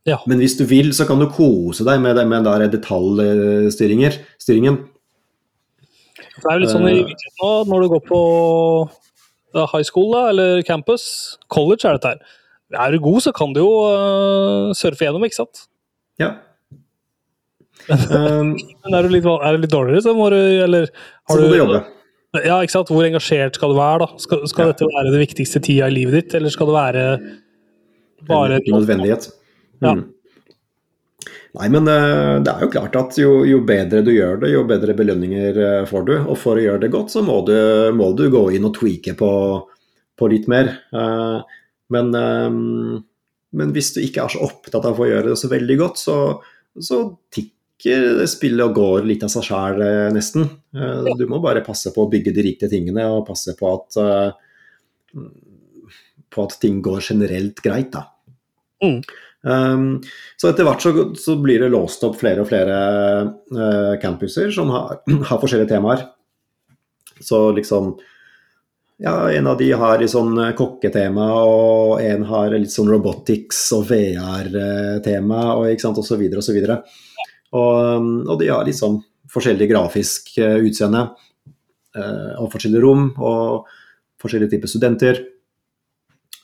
Ja. 0.08 0.18
Men 0.28 0.42
hvis 0.44 0.58
du 0.60 0.66
vil, 0.68 0.92
så 0.96 1.06
kan 1.08 1.20
du 1.22 1.30
kose 1.32 1.86
deg 1.88 2.02
med, 2.04 2.16
det- 2.20 2.28
med 2.28 2.44
den 2.44 2.50
der 2.60 2.68
detaljstyringen. 2.78 4.18
Det 6.34 6.50
er 6.50 6.58
jo 6.58 6.62
litt 6.64 6.74
sånn 6.74 6.88
i 6.90 6.98
Eh. 6.98 7.06
virkeligheten 7.06 7.40
nå, 7.44 7.52
når 7.72 7.82
du 7.82 7.88
går 7.94 8.04
på 8.10 8.20
high 9.72 9.84
school 9.86 10.12
da, 10.12 10.30
eller 10.30 10.62
campus, 10.64 11.38
college 11.48 11.86
er 11.86 11.94
dette 11.98 12.10
her. 12.14 12.20
Er 12.74 12.92
du 12.92 13.00
god, 13.00 13.22
så 13.22 13.32
kan 13.36 13.54
du 13.54 13.60
jo 13.62 13.70
uh, 13.86 14.74
surfe 14.74 15.06
gjennom, 15.06 15.24
ikke 15.28 15.38
sant? 15.44 15.68
Ja. 16.22 16.34
Um, 17.84 18.54
Men 18.86 18.94
er 18.96 19.04
du 19.04 19.12
litt, 19.12 19.26
er 19.28 19.58
du 19.58 19.64
litt 19.66 19.72
dårligere, 19.74 20.00
så 20.06 20.14
må 20.16 20.30
du 20.32 20.38
Eller 20.40 20.86
så 21.28 21.36
må 21.36 21.50
du 21.52 21.58
jobbe. 21.58 21.82
Ja, 22.46 22.62
ikke 22.64 22.72
sant? 22.78 22.90
Hvor 22.94 23.04
engasjert 23.04 23.58
skal 23.58 23.74
du 23.74 23.76
være, 23.76 24.06
da? 24.06 24.22
Skal, 24.24 24.46
skal 24.48 24.70
Ja. 24.70 24.72
dette 24.72 24.88
være 24.88 25.12
det 25.12 25.20
viktigste 25.20 25.60
tida 25.62 25.90
i 25.92 25.96
livet 25.98 26.16
ditt, 26.16 26.36
eller 26.38 26.54
skal 26.54 26.70
det 26.70 26.78
være 26.78 27.04
bare 28.30 28.62
En 28.62 28.78
nødvendighet. 28.78 29.28
Ja. 29.84 29.94
Mm. 29.98 30.06
Nei, 31.54 31.68
men 31.70 31.88
eh, 31.92 32.40
det 32.42 32.50
er 32.50 32.64
jo 32.66 32.72
klart 32.74 32.96
at 32.98 33.18
jo, 33.20 33.34
jo 33.46 33.60
bedre 33.68 34.02
du 34.02 34.10
gjør 34.16 34.40
det, 34.42 34.54
jo 34.56 34.64
bedre 34.66 34.96
belønninger 34.98 35.60
eh, 35.62 35.86
får 35.90 36.08
du. 36.08 36.14
Og 36.24 36.38
for 36.42 36.58
å 36.58 36.64
gjøre 36.64 36.82
det 36.86 36.94
godt, 36.96 37.12
så 37.14 37.22
må 37.26 37.42
du, 37.46 37.54
må 37.94 38.10
du 38.18 38.26
gå 38.34 38.48
inn 38.58 38.66
og 38.66 38.74
tweake 38.80 39.14
på, 39.20 39.30
på 40.18 40.32
litt 40.32 40.48
mer. 40.50 40.72
Eh, 40.90 41.60
men, 41.94 42.10
men 43.54 43.74
hvis 43.76 43.94
du 43.96 44.02
ikke 44.04 44.26
er 44.26 44.34
så 44.34 44.44
opptatt 44.46 44.86
av 44.90 45.00
å 45.00 45.08
gjøre 45.10 45.32
det 45.32 45.40
så 45.40 45.50
veldig 45.52 45.78
godt, 45.80 46.02
så, 46.02 46.18
så 46.78 47.04
tikker 47.34 48.20
det 48.20 48.30
spillet 48.32 48.66
og 48.66 48.78
går 48.78 49.08
litt 49.10 49.26
av 49.26 49.32
seg 49.34 49.46
sjæl, 49.50 49.84
nesten. 50.16 50.48
Eh, 50.76 51.10
Du 51.20 51.26
må 51.30 51.42
bare 51.44 51.66
passe 51.66 51.92
på 51.94 52.06
å 52.06 52.12
bygge 52.12 52.34
de 52.36 52.46
riktige 52.48 52.72
tingene, 52.72 53.06
og 53.12 53.28
passe 53.28 53.56
på 53.60 53.74
at 53.76 54.00
eh, 54.02 55.28
på 56.34 56.48
at 56.48 56.58
ting 56.62 56.80
går 56.82 57.04
generelt 57.06 57.62
greit, 57.62 57.94
da. 57.94 58.08
Mm. 58.84 59.02
Um, 59.44 59.88
så 60.40 60.50
etter 60.50 60.66
hvert 60.66 60.84
så, 60.84 60.92
så 61.20 61.36
blir 61.44 61.60
det 61.62 61.72
låst 61.74 62.04
opp 62.08 62.16
flere 62.22 62.44
og 62.44 62.48
flere 62.48 62.78
uh, 63.52 63.94
campuser 64.02 64.54
som 64.56 64.72
har, 64.74 65.02
har 65.30 65.42
forskjellige 65.42 65.74
temaer. 65.76 66.08
Så 67.24 67.46
liksom 67.56 67.94
Ja, 69.06 69.32
en 69.32 69.48
av 69.48 69.58
de 69.60 69.66
har 69.76 69.98
litt 70.00 70.14
sånn 70.14 70.38
eh, 70.40 70.54
kokketema, 70.56 71.26
og 71.44 71.98
en 72.00 72.22
har 72.24 72.54
litt 72.56 72.72
sånn 72.72 72.88
robotics 72.88 73.58
og 73.76 73.90
VR-tema, 73.90 75.42
og 75.58 75.66
ikke 75.74 75.84
sant, 75.84 76.00
og 76.00 76.08
så 76.08 76.16
videre 76.22 76.40
og 76.40 76.46
så. 76.46 76.78
Og, 77.52 77.74
um, 78.00 78.14
og 78.24 78.38
de 78.40 78.48
har 78.48 78.64
liksom 78.64 79.02
forskjellig 79.34 79.68
grafisk 79.74 80.32
eh, 80.40 80.56
utseende, 80.70 81.02
eh, 82.00 82.32
og 82.40 82.48
forskjellige 82.54 82.86
rom, 82.86 83.10
og 83.20 83.68
forskjellige 84.24 84.56
typer 84.56 84.72
studenter. 84.72 85.20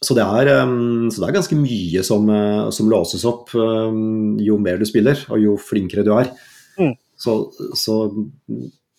Så 0.04 0.20
det, 0.20 0.28
er, 0.28 0.52
um, 0.60 1.08
så 1.08 1.24
det 1.24 1.30
er 1.30 1.38
ganske 1.40 1.62
mye 1.62 2.04
som, 2.04 2.28
som 2.76 2.92
låses 2.92 3.24
opp 3.28 3.56
um, 3.56 4.36
jo 4.44 4.60
mer 4.60 4.84
du 4.84 4.84
spiller, 4.90 5.24
og 5.32 5.40
jo 5.46 5.56
flinkere 5.64 6.04
du 6.04 6.12
er. 6.18 6.34
Mm. 6.76 6.92
Så, 7.24 7.40
så 7.80 8.02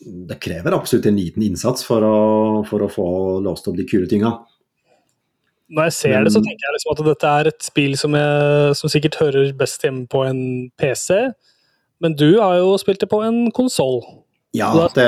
det 0.01 0.39
krever 0.41 0.73
absolutt 0.73 1.07
en 1.11 1.19
liten 1.19 1.45
innsats 1.45 1.85
for 1.85 2.05
å, 2.05 2.17
for 2.69 2.87
å 2.87 2.89
få 2.91 3.09
låst 3.45 3.69
opp 3.69 3.77
de 3.77 3.85
kule 3.89 4.09
tinga. 4.09 4.33
Når 5.71 5.87
jeg 5.87 5.95
ser 5.95 6.25
det, 6.27 6.33
så 6.35 6.41
tenker 6.43 6.67
jeg 6.67 6.75
liksom 6.75 6.93
at 6.95 7.03
dette 7.07 7.33
er 7.41 7.49
et 7.53 7.63
spill 7.63 7.93
som, 7.99 8.17
jeg, 8.19 8.73
som 8.81 8.91
sikkert 8.91 9.21
hører 9.21 9.53
best 9.59 9.85
hjemme 9.87 10.09
på 10.11 10.25
en 10.27 10.43
PC. 10.81 11.21
Men 12.03 12.17
du 12.19 12.41
har 12.41 12.57
jo 12.59 12.75
spilt 12.81 13.05
det 13.05 13.11
på 13.13 13.21
en 13.23 13.45
konsoll. 13.55 14.01
Ja, 14.57 14.73
det, 14.97 15.07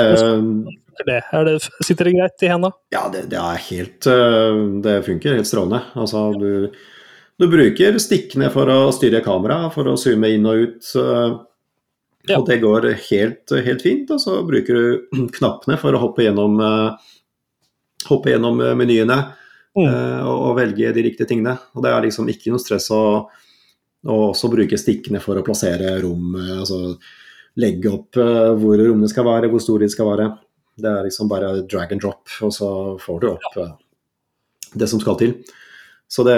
Det, 1.03 1.19
er 1.33 1.47
det, 1.49 1.57
sitter 1.83 2.07
det 2.07 2.13
greit 2.15 2.43
i 2.45 2.51
henda? 2.51 2.69
ja 2.93 3.01
det, 3.11 3.25
det 3.31 3.39
er 3.41 3.63
helt 3.65 4.05
øh, 4.07 4.59
Det 4.85 4.93
funker 5.03 5.35
helt 5.35 5.49
strålende. 5.49 5.81
Altså, 5.99 6.29
du, 6.37 6.69
du 7.41 7.47
bruker 7.51 7.97
stikkene 7.99 8.51
for 8.53 8.69
å 8.71 8.93
styre 8.95 9.23
kameraet, 9.25 9.73
for 9.75 9.89
å 9.89 9.97
zoome 9.99 10.29
inn 10.31 10.47
og 10.47 10.63
ut. 10.63 10.93
Ja. 12.29 12.37
Og 12.39 12.47
det 12.47 12.61
går 12.63 12.87
helt, 13.09 13.51
helt 13.65 13.81
fint. 13.83 14.11
Og 14.15 14.21
så 14.21 14.39
bruker 14.47 14.77
du 14.77 15.27
knappene 15.37 15.77
for 15.81 15.95
å 15.95 16.01
hoppe 16.05 16.25
gjennom, 16.25 16.59
øh, 16.63 17.15
hoppe 18.09 18.33
gjennom 18.33 18.61
øh, 18.63 18.75
menyene 18.79 19.23
Mm. 19.73 19.87
øh, 19.89 20.19
og, 20.29 20.35
og 20.51 20.57
velge 20.59 20.91
de 20.93 21.01
riktige 21.01 21.25
tingene. 21.25 21.55
Og 21.73 21.81
det 21.81 21.89
er 21.89 22.03
liksom 22.05 22.27
ikke 22.29 22.51
noe 22.53 22.61
stress 22.61 22.91
å, 22.93 22.99
å 24.05 24.17
også 24.27 24.51
bruke 24.53 24.77
stikkene 24.77 25.17
for 25.17 25.39
å 25.39 25.41
plassere 25.41 25.95
rom. 26.03 26.35
altså 26.59 26.91
legge 27.57 27.89
opp 27.89 28.19
hvor 28.61 28.77
rommene 28.77 29.09
skal 29.09 29.25
være, 29.25 29.49
hvor 29.49 29.63
store 29.65 29.87
de 29.87 29.89
skal 29.89 30.11
være. 30.11 30.27
Det 30.77 30.91
er 30.91 31.07
liksom 31.07 31.31
bare 31.31 31.49
drag 31.65 31.95
and 31.95 32.05
drop, 32.05 32.21
og 32.45 32.53
så 32.53 32.69
får 33.01 33.19
du 33.23 33.27
opp 33.31 33.57
øh, 33.63 33.73
det 34.77 34.91
som 34.93 35.01
skal 35.01 35.17
til. 35.17 35.33
Så 36.05 36.21
det, 36.29 36.37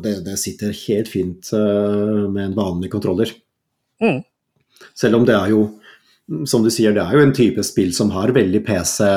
det, 0.00 0.16
det 0.24 0.40
sitter 0.40 0.72
helt 0.86 1.12
fint 1.12 1.52
med 1.52 2.40
en 2.46 2.56
vanlig 2.56 2.88
kontroller. 2.96 3.36
Mm. 4.00 4.22
Selv 4.94 5.20
om 5.20 5.24
det 5.28 5.34
er 5.36 5.52
jo, 5.52 5.62
som 6.48 6.64
du 6.64 6.70
sier, 6.72 6.94
det 6.94 7.02
er 7.02 7.16
jo 7.16 7.24
en 7.24 7.34
type 7.36 7.64
spill 7.66 7.94
som 7.96 8.12
har 8.14 8.34
veldig 8.34 8.62
PC 8.66 9.08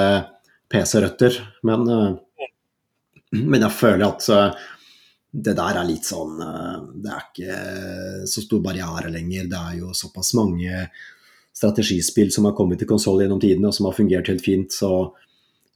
PC-røtter. 0.71 1.41
men, 1.63 1.89
øh, 1.89 2.15
men 3.31 3.61
jeg 3.61 3.71
føler 3.71 4.07
at 4.07 4.29
øh, 4.29 4.63
det 5.35 5.55
der 5.57 5.77
er 5.77 5.87
litt 5.87 6.07
sånn 6.07 6.39
øh, 6.41 6.77
Det 7.03 7.11
er 7.11 7.25
ikke 7.27 8.27
så 8.31 8.41
stor 8.41 8.63
barriere 8.63 9.11
lenger. 9.11 9.49
Det 9.51 9.59
er 9.59 9.77
jo 9.81 9.93
såpass 9.93 10.33
mange 10.33 10.87
strategispill 11.55 12.31
som 12.31 12.45
har 12.49 12.55
kommet 12.55 12.79
til 12.79 12.89
konsoll 12.89 13.21
gjennom 13.23 13.39
tidene, 13.39 13.69
og 13.69 13.75
som 13.75 13.87
har 13.89 13.95
fungert 13.97 14.31
helt 14.31 14.43
fint. 14.43 14.73
så 14.73 15.11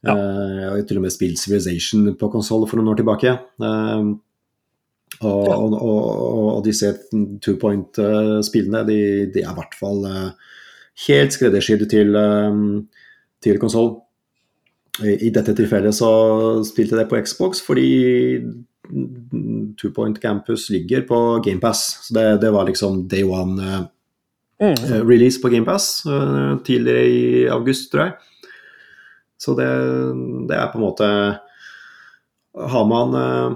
Ja. 0.00 0.14
Uh, 0.16 0.60
Jeg 0.60 0.70
har 0.70 0.82
til 0.88 0.96
og 0.96 1.02
med 1.02 1.12
spilt 1.12 1.38
Civilization 1.38 2.14
på 2.16 2.30
konsoll 2.32 2.66
for 2.66 2.76
noen 2.76 2.88
år 2.88 2.96
tilbake. 2.96 3.38
øh, 3.60 4.16
og, 5.20 5.48
Ja. 5.48 5.56
og, 5.56 5.74
og, 5.82 6.56
og 6.56 6.64
disse 6.64 6.92
two 7.42 7.56
point-spillene 7.60 8.84
de, 8.88 9.00
de 9.34 9.42
er 9.42 9.50
i 9.50 9.58
hvert 9.58 9.74
fall 9.78 10.04
eh, 10.06 10.30
helt 11.08 11.32
skreddersydd 11.34 11.86
til, 11.90 12.14
um, 12.16 12.88
til 13.42 13.58
konsoll. 13.58 13.96
I, 15.02 15.16
I 15.26 15.30
dette 15.34 15.54
tilfellet 15.56 15.94
så 15.96 16.10
spilte 16.66 16.96
jeg 16.96 17.02
det 17.04 17.10
på 17.10 17.20
Xbox 17.26 17.60
fordi 17.64 17.88
Two 19.78 19.92
Point 19.94 20.18
Campus 20.22 20.68
ligger 20.70 21.04
på 21.06 21.18
GamePass. 21.44 21.84
Så 22.08 22.14
det, 22.16 22.24
det 22.42 22.50
var 22.52 22.66
liksom 22.68 23.06
day 23.08 23.22
one 23.24 23.62
eh, 23.62 23.80
Mm. 24.60 24.74
eh, 24.76 25.00
release 25.08 25.40
på 25.40 25.48
GamePass 25.48 26.02
uh, 26.04 26.58
tidligere 26.66 27.04
i 27.08 27.46
august, 27.48 27.86
tror 27.92 28.02
jeg. 28.02 28.12
Så 29.40 29.54
det, 29.56 29.68
det 30.50 30.56
er 30.58 30.66
på 30.68 30.76
en 30.76 30.84
måte 30.84 31.06
Har 32.68 32.84
man 32.84 33.14
eh, 33.16 33.54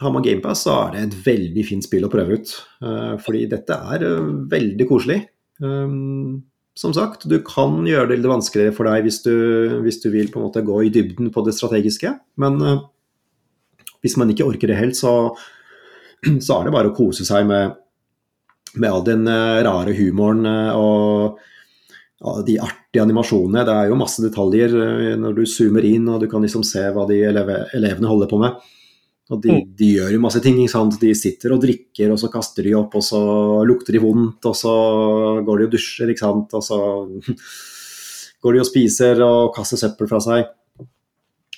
har 0.00 0.10
man 0.10 0.22
GamePass, 0.22 0.64
så 0.66 0.74
er 0.86 0.94
det 0.94 1.02
et 1.04 1.20
veldig 1.26 1.64
fint 1.66 1.86
spill 1.86 2.06
å 2.06 2.10
prøve 2.12 2.38
ut. 2.40 2.56
Eh, 2.82 3.14
fordi 3.22 3.44
dette 3.50 3.76
er 3.94 4.06
eh, 4.08 4.32
veldig 4.50 4.88
koselig. 4.90 5.20
Um, 5.62 6.42
som 6.74 6.94
sagt, 6.96 7.28
du 7.30 7.36
kan 7.46 7.84
gjøre 7.86 8.10
det 8.10 8.18
litt 8.18 8.32
vanskeligere 8.32 8.74
for 8.74 8.90
deg 8.90 9.06
hvis 9.06 9.20
du, 9.22 9.34
hvis 9.84 10.00
du 10.02 10.08
vil 10.10 10.32
på 10.32 10.40
en 10.40 10.48
måte 10.48 10.64
gå 10.66 10.80
i 10.82 10.90
dybden 10.94 11.30
på 11.34 11.46
det 11.46 11.54
strategiske. 11.54 12.10
Men 12.42 12.58
eh, 12.58 12.82
hvis 14.02 14.18
man 14.20 14.34
ikke 14.34 14.48
orker 14.50 14.72
det 14.72 14.80
helt, 14.82 14.98
så, 14.98 15.30
så 16.44 16.58
er 16.58 16.66
det 16.66 16.74
bare 16.74 16.90
å 16.90 16.96
kose 16.96 17.26
seg 17.28 17.46
med, 17.46 17.78
med 18.74 18.90
all 18.90 19.06
den 19.06 19.28
rare 19.30 19.94
humoren 19.94 20.42
og 20.74 21.38
de 22.48 22.56
artige 22.58 23.04
animasjonene. 23.04 23.62
Det 23.62 23.74
er 23.78 23.90
jo 23.92 23.98
masse 24.00 24.22
detaljer 24.24 24.74
når 25.20 25.36
du 25.36 25.44
zoomer 25.46 25.86
inn 25.86 26.08
og 26.10 26.24
du 26.24 26.26
kan 26.32 26.42
liksom 26.42 26.64
se 26.66 26.82
hva 26.90 27.04
de 27.06 27.20
eleve, 27.28 27.66
elevene 27.78 28.10
holder 28.10 28.30
på 28.32 28.40
med. 28.42 28.58
Og 29.32 29.40
de, 29.40 29.48
Mm. 29.48 29.74
de 29.76 29.86
gjør 29.96 30.12
jo 30.12 30.20
masse 30.20 30.40
ting. 30.42 30.58
ikke 30.60 30.70
sant? 30.70 30.98
De 31.00 31.14
sitter 31.14 31.52
og 31.54 31.60
drikker, 31.62 32.10
og 32.12 32.18
så 32.20 32.28
kaster 32.30 32.62
de 32.62 32.74
opp, 32.76 32.94
og 32.94 33.02
så 33.02 33.20
lukter 33.64 33.92
de 33.96 33.98
vondt, 34.02 34.44
og 34.44 34.54
så 34.54 34.74
går 35.46 35.58
de 35.58 35.64
og 35.64 35.70
dusjer, 35.72 36.10
ikke 36.12 36.18
sant. 36.26 36.52
Og 36.52 36.62
så 36.62 36.78
går 38.44 38.52
de 38.52 38.60
og 38.60 38.66
spiser 38.68 39.22
og 39.24 39.54
kaster 39.56 39.76
søppel 39.80 40.08
fra 40.10 40.20
seg. 40.20 40.44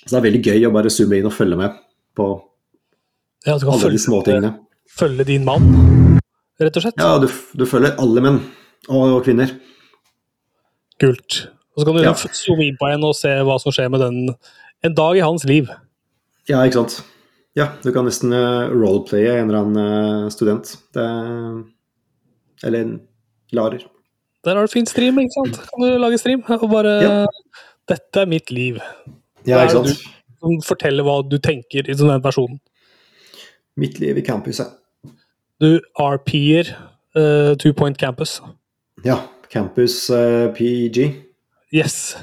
Så 0.07 0.13
det 0.15 0.19
er 0.21 0.27
veldig 0.31 0.43
gøy 0.45 0.67
å 0.69 0.71
bare 0.71 0.89
zoome 0.89 1.17
inn 1.19 1.25
og 1.27 1.33
følge 1.35 1.57
med 1.59 1.75
på 2.15 2.29
Ja, 3.45 3.57
alle 3.59 3.91
de 3.91 3.99
småtingene. 3.99 4.53
følge 4.89 5.25
din 5.27 5.43
mann, 5.43 5.67
rett 6.59 6.77
og 6.79 6.83
slett. 6.83 6.95
Ja, 6.97 7.17
du, 7.19 7.27
du 7.27 7.65
følger 7.67 7.97
alle 7.99 8.21
menn 8.23 8.39
og 8.87 9.19
kvinner. 9.25 9.51
Kult. 10.99 11.47
Og 11.75 11.83
så 11.83 11.85
kan 11.85 11.95
du 11.99 12.01
Ja. 12.07 12.13
zoome 12.13 12.63
inn 12.65 12.77
på 12.79 12.87
en 12.93 13.03
og 13.03 13.13
se 13.15 13.27
hva 13.43 13.59
som 13.61 13.71
skjer 13.71 13.91
med 13.91 13.99
den 13.99 14.35
en 14.83 14.93
dag 14.95 15.17
i 15.17 15.19
hans 15.21 15.43
liv. 15.45 15.67
Ja, 16.47 16.63
ikke 16.63 16.79
sant. 16.87 17.03
Ja, 17.57 17.71
du 17.81 17.89
kan 17.93 18.05
nesten 18.05 18.33
uh, 18.35 18.69
roleplaye 18.69 19.31
en 19.39 19.47
eller 19.49 19.63
annen 19.63 20.25
eh, 20.25 20.29
student. 20.29 20.75
Det, 20.93 21.05
eller 22.67 22.83
en 22.83 22.91
lærer. 23.51 23.87
Der 24.45 24.55
har 24.55 24.67
du 24.67 24.71
fin 24.71 24.85
stream, 24.85 25.17
ikke 25.19 25.33
sant? 25.33 25.57
Kan 25.71 25.81
du 25.81 25.95
lage 25.97 26.19
stream 26.21 26.43
og 26.45 26.69
bare 26.69 26.93
Ja. 27.01 27.15
Dette 27.87 28.21
er 28.21 28.27
mitt 28.29 28.51
liv. 28.51 28.77
Ja, 29.47 29.57
er 29.57 29.69
ikke 29.69 29.87
sant. 29.87 30.03
Som 30.37 30.59
forteller 30.67 31.07
hva 31.07 31.21
du 31.25 31.37
tenker 31.41 31.87
i 31.87 31.95
den 31.97 32.21
personen. 32.21 32.59
Mitt 33.79 33.97
liv 33.99 34.17
i 34.19 34.25
campuset. 34.27 34.67
Du 35.61 35.79
RP-er 35.97 36.69
uh, 37.17 37.55
Two 37.57 37.73
Point 37.73 37.97
Campus. 37.97 38.41
Ja, 39.05 39.21
campus 39.49 40.09
uh, 40.11 40.53
PG. 40.53 41.07
Yes. 41.73 42.17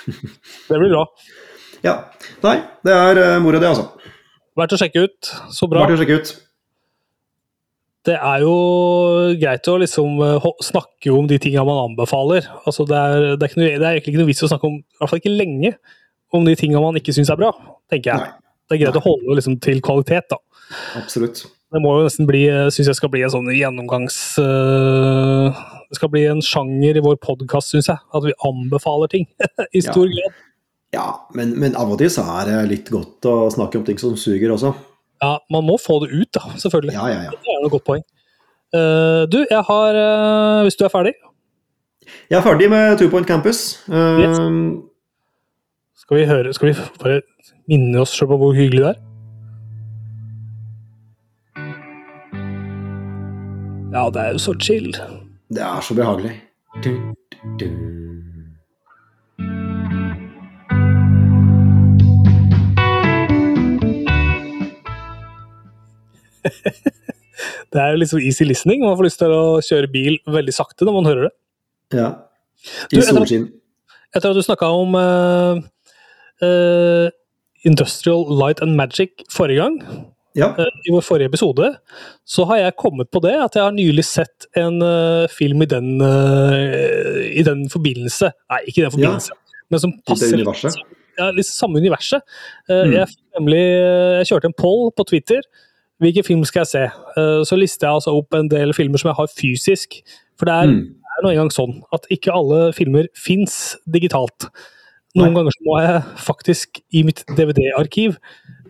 det 0.68 0.78
blir 0.78 0.94
bra. 0.94 1.04
Ja. 1.84 1.96
Nei, 2.46 2.56
det 2.86 2.96
er 2.96 3.20
uh, 3.20 3.42
mora 3.42 3.60
di, 3.60 3.68
altså. 3.68 3.90
Verdt 4.58 4.74
å 4.74 4.78
sjekke 4.80 5.04
ut. 5.06 5.32
Så 5.54 5.68
bra. 5.70 5.84
Verdt 5.84 5.98
å 5.98 6.00
sjekke 6.00 6.18
ut. 6.20 6.32
Det 8.08 8.16
er 8.16 8.42
jo 8.42 8.54
greit 9.36 9.68
å 9.68 9.76
liksom 9.82 10.20
eh, 10.24 10.46
snakke 10.64 11.12
om 11.12 11.26
de 11.28 11.36
tinga 11.42 11.64
man 11.68 11.82
anbefaler. 11.90 12.48
Altså 12.64 12.86
det, 12.88 12.96
er, 12.96 13.26
det, 13.34 13.44
er 13.44 13.52
ikke 13.52 13.60
noe, 13.60 13.72
det 13.74 13.84
er 13.84 13.98
egentlig 13.98 14.14
ikke 14.14 14.22
noe 14.22 14.30
vits 14.30 14.44
å 14.46 14.48
snakke 14.48 14.70
om, 14.70 14.78
i 14.80 15.00
hvert 15.02 15.12
fall 15.12 15.20
ikke 15.20 15.34
lenge, 15.34 15.74
om 16.32 16.46
de 16.46 16.54
tinga 16.56 16.80
man 16.80 16.96
ikke 16.96 17.12
syns 17.12 17.32
er 17.32 17.40
bra, 17.40 17.50
tenker 17.92 18.14
jeg. 18.14 18.24
Nei, 18.24 18.52
Det 18.70 18.76
er 18.76 18.82
greit 18.86 19.00
å 19.02 19.04
holde 19.04 19.36
liksom 19.36 19.58
til 19.60 19.82
kvalitet, 19.84 20.30
da. 20.32 20.40
absolutt. 20.96 21.44
Det 21.70 21.82
må 21.84 21.92
jo 21.98 22.06
nesten 22.06 22.26
bli, 22.26 22.46
syns 22.72 22.88
jeg 22.88 22.98
skal 22.98 23.12
bli 23.12 23.26
en 23.26 23.34
sånn 23.36 23.52
gjennomgangs... 23.54 24.16
Uh, 24.40 25.60
det 25.90 25.98
skal 25.98 26.10
bli 26.12 26.22
en 26.30 26.42
sjanger 26.42 26.98
i 26.98 27.02
vår 27.02 27.16
podkast, 27.18 27.72
syns 27.72 27.88
jeg. 27.90 27.98
At 28.14 28.22
vi 28.22 28.34
anbefaler 28.46 29.10
ting 29.10 29.26
i 29.76 29.82
stor 29.82 30.06
grad. 30.06 30.36
Ja, 30.94 31.06
men, 31.34 31.52
men 31.60 31.76
av 31.78 31.92
og 31.92 32.00
til 32.00 32.10
så 32.10 32.24
er 32.40 32.48
det 32.48 32.60
litt 32.70 32.88
godt 32.90 33.26
å 33.30 33.34
snakke 33.54 33.78
om 33.78 33.84
ting 33.86 33.98
som 34.00 34.16
suger 34.18 34.50
også. 34.50 34.72
Ja, 35.22 35.36
man 35.52 35.66
må 35.68 35.76
få 35.78 36.00
det 36.02 36.10
ut, 36.10 36.30
da, 36.34 36.50
selvfølgelig. 36.58 36.94
Ja, 36.96 37.06
ja, 37.12 37.20
ja. 37.28 37.34
Det 37.34 37.54
er 37.54 37.66
et 37.66 37.74
godt 37.74 37.86
poeng. 37.86 38.02
Uh, 38.74 39.26
du, 39.30 39.40
jeg 39.50 39.62
har 39.66 39.96
uh, 39.98 40.62
Hvis 40.62 40.76
du 40.78 40.84
er 40.86 40.92
ferdig, 40.92 41.12
Jeg 42.30 42.38
er 42.38 42.42
ferdig 42.42 42.68
med 42.70 42.98
Two 42.98 43.10
Point 43.10 43.26
Campus. 43.26 43.82
Uh, 43.88 44.20
Yes. 44.22 44.36
skal 45.98 46.16
vi 46.16 46.24
høre 46.26 46.52
Skal 46.54 46.68
vi 46.68 46.74
bare 47.02 47.20
minne 47.68 48.00
oss 48.00 48.14
selv 48.18 48.30
på 48.30 48.38
hvor 48.38 48.54
hyggelig 48.54 48.82
det 48.84 48.92
er? 48.92 48.98
Ja, 53.90 54.10
det 54.14 54.22
er 54.22 54.32
jo 54.32 54.38
så 54.38 54.54
chill. 54.62 54.94
Det 55.50 55.62
er 55.62 55.80
så 55.82 55.94
behagelig. 55.94 56.36
Du, 56.84 56.90
du, 57.58 57.66
du. 57.66 57.99
Det 67.72 67.80
er 67.80 67.94
jo 67.94 68.00
liksom 68.02 68.20
easy 68.20 68.44
listening. 68.44 68.82
Man 68.84 68.98
får 68.98 69.08
lyst 69.08 69.20
til 69.22 69.32
å 69.32 69.44
kjøre 69.64 69.90
bil 69.92 70.18
veldig 70.28 70.54
sakte 70.54 70.86
når 70.86 70.96
man 70.98 71.08
hører 71.08 71.28
det. 71.28 71.34
Ja. 72.00 72.10
I 72.92 73.02
solskinn. 73.04 73.48
Etter 74.14 74.32
at 74.32 74.38
du 74.38 74.42
snakka 74.42 74.68
om 74.74 74.96
uh, 74.98 75.60
uh, 76.42 77.06
Industrial 77.66 78.24
Light 78.40 78.62
and 78.64 78.74
Magic 78.78 79.24
forrige 79.30 79.62
gang, 79.62 79.78
Ja. 80.38 80.50
uh, 80.58 80.66
i 80.86 80.92
vår 80.94 81.04
forrige 81.06 81.30
episode, 81.30 81.72
så 82.26 82.46
har 82.50 82.64
jeg 82.64 82.78
kommet 82.80 83.10
på 83.10 83.22
det 83.22 83.36
at 83.38 83.56
jeg 83.58 83.66
har 83.66 83.76
nylig 83.76 84.04
sett 84.06 84.48
en 84.58 84.82
film 85.30 85.62
i 85.62 85.70
den, 85.70 85.92
i 87.30 87.42
den 87.46 87.68
forbindelse. 87.70 88.32
Nei, 88.50 88.62
ikke 88.66 88.82
i 88.82 88.86
den 88.88 88.96
forbindelse, 88.96 89.38
men 89.70 89.82
som 89.82 89.94
I 89.94 90.02
det 90.34 90.46
passer 90.46 90.82
ja, 91.18 91.30
litt 91.36 91.46
samme 91.46 91.82
universet. 91.82 92.22
Mm. 92.70 92.94
Jeg, 92.94 93.18
nemlig, 93.36 93.64
jeg 94.20 94.30
kjørte 94.30 94.48
en 94.48 94.56
poll 94.56 94.88
på 94.96 95.04
Twitter. 95.10 95.44
Hvilken 96.00 96.24
film 96.26 96.44
skal 96.48 96.64
jeg 96.64 96.72
se? 96.72 96.84
Uh, 97.16 97.42
Så 97.44 97.58
lister 97.60 97.86
jeg 97.88 97.94
altså 98.00 98.14
opp 98.16 98.34
en 98.34 98.48
del 98.48 98.72
filmer 98.76 98.98
som 99.02 99.10
jeg 99.10 99.18
har 99.20 99.28
fysisk. 99.36 100.00
For 100.38 100.46
det 100.48 100.54
er, 100.54 100.66
Mm. 100.66 100.94
er 101.04 101.22
nå 101.24 101.30
engang 101.34 101.50
sånn 101.52 101.82
at 101.92 102.06
ikke 102.10 102.32
alle 102.32 102.72
filmer 102.72 103.06
fins 103.14 103.76
digitalt. 103.90 104.48
Noen 105.16 105.32
Nei. 105.34 105.40
ganger 105.42 105.50
så 105.50 105.64
må 105.66 105.74
jeg 105.82 106.02
faktisk 106.22 106.80
i 106.94 107.02
mitt 107.02 107.24
DVD-arkiv, 107.36 108.16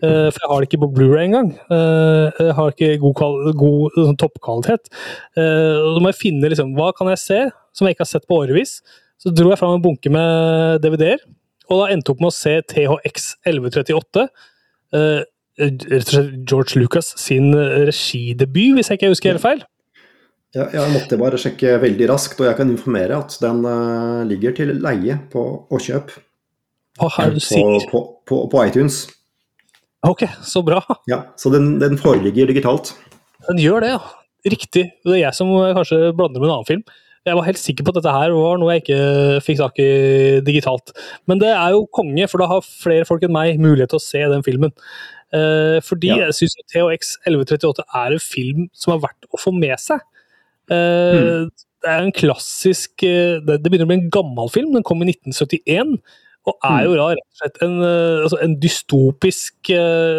uh, 0.03 0.27
for 0.33 0.39
jeg 0.41 0.49
har 0.49 0.59
det 0.59 0.69
ikke 0.69 0.81
på 0.81 0.93
Blu-ray 0.95 1.25
engang. 1.29 1.51
Uh, 1.69 2.31
Jeg 2.39 2.53
har 2.57 2.71
ikke 2.71 2.99
god, 2.99 3.53
god 3.55 3.91
sånn 3.95 4.17
toppkvalitet. 4.17 4.89
Uh, 5.37 5.77
og 5.85 5.95
Da 5.95 5.99
må 6.01 6.09
jeg 6.11 6.19
finne 6.19 6.49
liksom, 6.49 6.73
hva 6.75 6.91
kan 6.97 7.07
jeg 7.13 7.19
se 7.19 7.51
som 7.73 7.85
jeg 7.87 7.95
ikke 7.95 8.03
har 8.07 8.13
sett 8.19 8.27
på 8.27 8.41
årevis. 8.41 8.81
Så 9.21 9.29
dro 9.33 9.49
jeg 9.53 9.59
fram 9.59 9.75
en 9.77 9.81
bunke 9.83 10.09
med 10.11 10.81
DVD-er, 10.81 11.19
og 11.69 11.85
da 11.87 11.93
endte 11.93 12.09
jeg 12.09 12.15
opp 12.15 12.21
med 12.25 12.31
å 12.31 12.35
se 12.35 12.61
THX 12.73 13.35
1138. 13.45 14.27
eh, 14.93 15.21
Rett 15.61 16.07
og 16.07 16.07
slett 16.09 16.33
George 16.49 16.81
Lucas 16.81 17.13
sin 17.21 17.51
regidebut, 17.53 18.77
hvis 18.77 18.89
jeg 18.89 18.99
ikke 18.99 19.11
husker 19.13 19.35
helt 19.35 19.43
feil. 19.45 19.61
Ja, 20.51 20.65
jeg 20.73 20.91
måtte 20.91 21.15
bare 21.19 21.37
sjekke 21.39 21.77
veldig 21.79 22.09
raskt, 22.11 22.39
og 22.41 22.49
jeg 22.49 22.57
kan 22.57 22.71
informere 22.73 23.21
at 23.21 23.37
den 23.39 23.61
uh, 23.63 24.23
ligger 24.27 24.55
til 24.57 24.73
leie 24.83 25.15
på 25.31 25.43
og 25.71 25.79
kjøp 25.79 26.11
Hva 26.99 27.07
er 27.23 27.31
det 27.31 27.39
du 27.39 27.45
sier? 27.45 27.85
på, 27.87 28.01
på, 28.27 28.41
på 28.51 28.63
iTunes. 28.65 29.05
Ok, 30.03 30.25
så 30.43 30.63
bra. 30.65 30.81
Ja, 31.07 31.21
så 31.39 31.53
den, 31.53 31.77
den 31.79 31.95
foreligger 32.01 32.49
digitalt. 32.49 32.91
Den 33.47 33.61
gjør 33.61 33.85
det, 33.85 33.93
ja. 33.93 34.01
Riktig. 34.51 34.83
Det 35.05 35.13
er 35.13 35.21
jeg 35.27 35.37
som 35.37 35.53
kanskje 35.77 36.11
blander 36.17 36.41
med 36.41 36.49
en 36.49 36.55
annen 36.57 36.67
film. 36.67 36.83
Jeg 37.21 37.37
var 37.37 37.45
helt 37.45 37.61
sikker 37.61 37.85
på 37.85 37.93
at 37.93 37.99
dette 37.99 38.13
her 38.15 38.33
var 38.33 38.57
noe 38.57 38.73
jeg 38.73 38.81
ikke 38.81 39.41
fikk 39.45 39.59
tak 39.59 39.79
i 39.83 39.89
digitalt. 40.41 40.89
Men 41.29 41.41
det 41.41 41.51
er 41.53 41.75
jo 41.75 41.85
konge, 41.93 42.25
for 42.27 42.41
da 42.41 42.49
har 42.49 42.65
flere 42.65 43.05
folk 43.05 43.23
enn 43.27 43.35
meg 43.35 43.61
mulighet 43.61 43.93
til 43.93 44.01
å 44.01 44.03
se 44.03 44.23
den 44.33 44.45
filmen. 44.45 44.73
Eh, 45.33 45.79
fordi 45.87 46.07
Ja. 46.11 46.17
jeg 46.27 46.33
syns 46.41 46.55
THX 46.73 47.13
1138 47.25 47.83
er 47.95 48.11
en 48.17 48.19
film 48.19 48.69
som 48.73 48.93
er 48.93 48.99
verdt 49.07 49.29
å 49.31 49.39
få 49.39 49.53
med 49.57 49.79
seg. 49.79 49.99
Mm. 50.69 51.49
Det 51.81 51.89
er 51.89 52.03
en 52.05 52.11
klassisk 52.11 53.03
eh, 53.03 53.39
det, 53.41 53.61
begynner 53.63 53.87
å 53.87 53.91
bli 53.91 53.99
en 54.01 54.11
gammel 54.13 54.51
film. 54.53 54.73
Den 54.73 54.83
kom 54.83 55.01
i 55.01 55.07
1971. 55.11 55.97
Og 56.47 56.55
er 56.63 56.81
Mm. 56.81 56.83
jo 56.87 56.95
rett 56.97 57.21
og 57.21 57.37
slett 57.37 57.61
en, 57.61 57.77
altså 58.25 58.37
en 58.41 58.55
dystopisk 58.59 59.53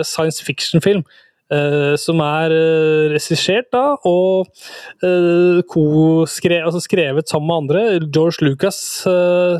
science 0.07 0.43
fiction-film. 0.45 1.05
Uh, 1.53 1.97
som 2.01 2.17
er 2.25 2.49
uh, 2.49 3.11
regissert 3.13 3.67
da, 3.75 3.97
og 4.09 4.47
uh, 5.05 5.61
co-skre- 5.69 6.63
altså 6.65 6.81
skrevet 6.81 7.29
sammen 7.29 7.47
med 7.51 7.59
andre. 7.61 7.83
George 8.11 8.41
Lucas 8.41 9.05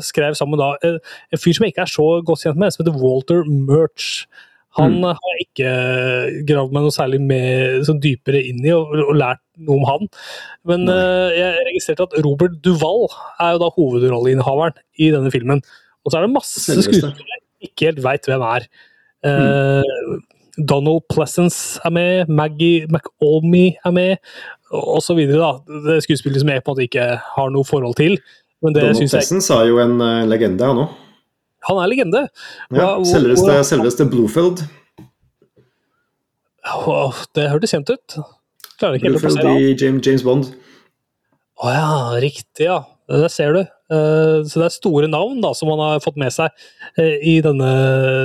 skrev 0.01 0.33
sammen 0.33 0.57
da 0.57 0.71
en 0.81 1.37
fyr 1.37 1.53
som 1.53 1.67
jeg 1.67 1.75
ikke 1.75 1.83
er 1.85 1.91
så 1.93 2.07
godt 2.25 2.41
kjent 2.47 2.57
med, 2.57 2.73
som 2.73 2.81
heter 2.81 2.97
Walter 2.97 3.43
Murch. 3.45 4.25
Han 4.79 4.95
Mm. 4.97 5.03
har 5.05 5.33
jeg 5.37 5.45
ikke 5.45 5.71
gravd 6.49 6.71
meg 6.73 6.85
noe 6.85 6.95
særlig 6.95 7.19
med, 7.21 7.83
sånn 7.85 8.01
dypere 8.01 8.41
inn 8.41 8.63
i 8.65 8.71
og, 8.73 8.89
og 9.05 9.15
lært 9.19 9.41
noe 9.61 9.77
om 9.77 9.85
han. 9.85 10.07
Men 10.65 10.87
eh, 10.89 11.29
jeg 11.37 11.67
registrerte 11.69 12.07
at 12.07 12.17
Robert 12.25 12.55
Duvall 12.65 13.05
er 13.39 13.53
jo 13.53 13.61
da 13.61 13.69
hovedrolleinnehaveren 13.75 14.79
i 14.97 15.11
denne 15.13 15.31
filmen. 15.33 15.61
Og 16.03 16.11
så 16.11 16.17
er 16.17 16.25
det 16.25 16.33
masse 16.33 16.63
skuespillere 16.65 17.13
jeg 17.21 17.69
ikke 17.69 17.91
helt 17.91 18.01
veit 18.03 18.29
hvem 18.29 18.45
er. 18.49 18.65
Eh, 19.29 20.17
Donald 20.69 21.05
Pleasance 21.09 21.79
er 21.85 21.93
med, 21.93 22.29
Maggie 22.29 22.87
McAlmy 22.89 23.75
er 23.85 23.93
med, 23.93 24.17
er 24.73 26.01
skuespillere 26.03 26.41
som 26.41 26.49
jeg 26.49 26.63
på 26.65 26.71
en 26.71 26.75
måte 26.75 26.87
ikke 26.89 27.07
har 27.37 27.53
noe 27.53 27.65
forhold 27.65 27.95
til. 28.01 28.17
Men 28.63 28.73
det 28.75 28.83
Donald 28.83 29.09
Pleasance 29.09 29.53
er 29.53 29.69
jo 29.69 29.79
en 29.83 30.01
eh, 30.01 30.25
legende, 30.29 30.65
han 30.65 30.83
òg. 30.87 30.99
Han 31.69 31.79
er 31.83 31.91
legende. 31.91 32.23
Ja, 32.75 32.89
selveste, 33.07 33.59
selveste 33.67 34.07
Bluefield. 34.11 34.63
Det 37.35 37.49
hørtes 37.51 37.73
kjent 37.75 37.91
ut. 37.91 38.17
Klarer 38.79 38.97
ikke 38.97 39.09
helt 39.11 39.19
å 39.19 39.23
plassere 39.27 39.53
i 39.61 39.73
James, 39.79 40.03
James 40.07 40.23
Bond. 40.25 40.49
Å 41.63 41.71
ja, 41.71 41.87
riktig, 42.23 42.65
ja. 42.67 42.81
Det 43.11 43.29
ser 43.31 43.53
du. 43.53 43.59
Eh, 43.63 44.39
Så 44.47 44.59
det 44.61 44.65
er 44.69 44.73
store 44.73 45.09
navn 45.11 45.41
da, 45.43 45.51
som 45.53 45.69
han 45.73 45.81
har 45.83 45.99
fått 46.03 46.17
med 46.17 46.31
seg 46.33 46.49
eh, 46.97 47.19
i 47.21 47.35
denne 47.43 47.69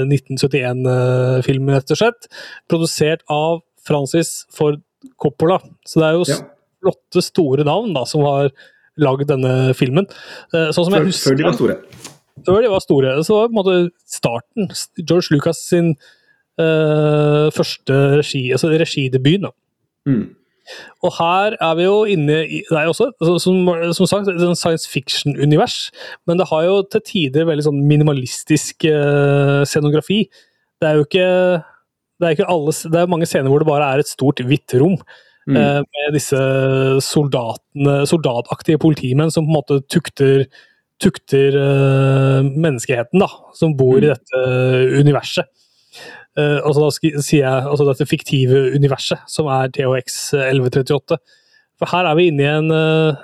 1971-filmen, 0.09 1.74
rett 1.77 1.92
og 1.94 2.01
slett. 2.01 2.29
Produsert 2.70 3.24
av 3.31 3.61
Francis 3.85 4.46
Ford 4.55 4.81
Coppola. 5.20 5.59
Så 5.87 6.01
det 6.01 6.09
er 6.09 6.18
jo 6.18 6.24
Ja. 6.29 6.38
flotte, 6.83 7.22
store 7.27 7.64
navn 7.66 7.92
da, 7.94 8.05
som 8.07 8.22
har 8.22 8.51
lagd 8.98 9.27
denne 9.29 9.74
filmen. 9.74 10.07
Eh, 10.55 10.70
sånn 10.70 10.85
som 10.87 10.92
Før, 10.94 11.03
jeg 11.03 11.11
husker 11.12 11.31
før 11.31 11.37
de 11.37 11.44
var 11.44 11.59
store. 11.59 11.77
Før 12.46 12.64
de 12.64 12.72
var 12.72 12.83
store. 12.85 13.12
Så 13.24 13.37
var 13.37 13.48
på 13.48 13.55
en 13.55 13.61
måte 13.61 13.77
starten. 14.07 14.70
George 15.03 15.35
Lucas 15.35 15.62
sin 15.68 15.94
uh, 16.61 17.48
første 17.55 18.01
regi, 18.20 18.51
altså 18.55 18.72
regidebut. 18.72 19.48
Mm. 20.09 20.27
Og 21.03 21.14
her 21.16 21.57
er 21.64 21.77
vi 21.79 21.87
jo 21.87 22.03
inne 22.05 22.42
i 22.44 22.59
Det 22.68 22.77
er 22.77 22.85
jo 22.85 22.92
også, 22.92 23.07
altså, 23.20 23.38
som, 23.40 23.70
som 23.96 24.07
sagt, 24.11 24.29
et 24.29 24.59
science 24.59 24.90
fiction-univers, 24.90 25.88
men 26.29 26.38
det 26.38 26.48
har 26.51 26.66
jo 26.66 26.83
til 26.92 27.05
tider 27.07 27.48
veldig 27.48 27.64
sånn 27.70 27.81
minimalistisk 27.88 28.85
uh, 28.90 29.64
scenografi. 29.68 30.27
Det 30.79 30.90
er 30.90 30.98
jo 30.98 31.09
ikke 31.09 31.31
det 32.18 32.27
er, 32.27 32.35
ikke 32.35 32.51
alle, 32.51 32.74
det 32.74 32.98
er 32.98 33.11
mange 33.11 33.27
scener 33.31 33.51
hvor 33.51 33.62
det 33.62 33.68
bare 33.68 33.88
er 33.94 34.03
et 34.03 34.11
stort, 34.11 34.42
hvitt 34.42 34.74
rom. 34.81 34.98
Mm. 35.48 35.57
eh, 35.57 35.79
med 35.81 36.12
disse 36.12 36.38
soldatene, 37.01 38.03
soldataktige 38.11 38.81
politimenn 38.83 39.31
som 39.33 39.46
på 39.46 39.48
en 39.48 39.57
måte 39.57 39.79
tukter, 39.88 40.44
tukter 41.02 41.54
eh, 41.58 42.42
menneskeheten, 42.48 43.20
da, 43.22 43.28
som 43.54 43.76
bor 43.78 43.98
i 43.98 44.08
Mm. 44.08 44.14
dette 44.14 44.42
universet. 45.00 45.46
Eh, 46.38 46.58
altså 46.62 46.84
da 46.84 47.20
sier 47.22 47.42
jeg 47.44 47.66
altså 47.66 47.87
dette 47.88 48.06
fiktive 48.08 48.74
universet, 48.76 49.18
som 49.26 49.46
er 49.46 49.68
THX 49.74 50.34
1138. 50.34 51.18
For 51.78 51.87
her 51.90 52.06
er 52.11 52.14
vi 52.18 52.28
inne 52.30 52.42
i 52.42 52.50
en, 52.58 52.70
eh, 52.70 53.16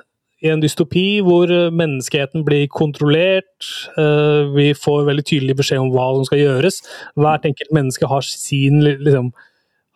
i 0.44 0.50
en 0.52 0.60
dystopi 0.62 1.20
hvor 1.24 1.50
eh, 1.50 1.70
menneskeheten 1.70 2.44
blir 2.44 2.66
kontrollert. 2.68 3.64
eh, 3.98 4.50
vi 4.54 4.72
får 4.74 5.06
veldig 5.08 5.24
tydelig 5.24 5.56
beskjed 5.56 5.80
om 5.80 5.90
hva 5.94 6.14
som 6.16 6.24
skal 6.24 6.38
gjøres. 6.38 6.82
Hvert 7.16 7.44
enkelt 7.46 7.72
menneske 7.72 8.06
har 8.08 8.20
sin 8.22 8.80
li- 8.82 8.96
liksom, 8.98 9.32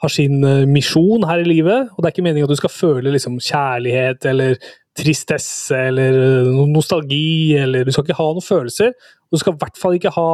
har 0.03 0.13
sin 0.15 0.45
eh, 0.47 0.65
misjon 0.71 1.25
her 1.27 1.43
i 1.43 1.49
livet. 1.49 1.89
Og 1.95 2.03
det 2.03 2.09
er 2.11 2.15
ikke 2.17 2.27
meningen 2.27 2.47
at 2.49 2.55
du 2.55 2.61
skal 2.61 2.71
føle 2.75 3.11
liksom, 3.15 3.39
kjærlighet 3.43 4.27
eller 4.31 4.59
tristesse 4.99 5.77
eller 5.89 6.19
eh, 6.23 6.61
nostalgi, 6.73 7.57
eller 7.59 7.85
du 7.87 7.93
skal 7.95 8.07
ikke 8.07 8.19
ha 8.19 8.29
noen 8.33 8.47
følelser. 8.47 8.95
Og 9.29 9.37
du 9.37 9.43
skal 9.43 9.57
i 9.57 9.61
hvert 9.63 9.79
fall 9.81 9.99
ikke 9.99 10.15
ha 10.15 10.29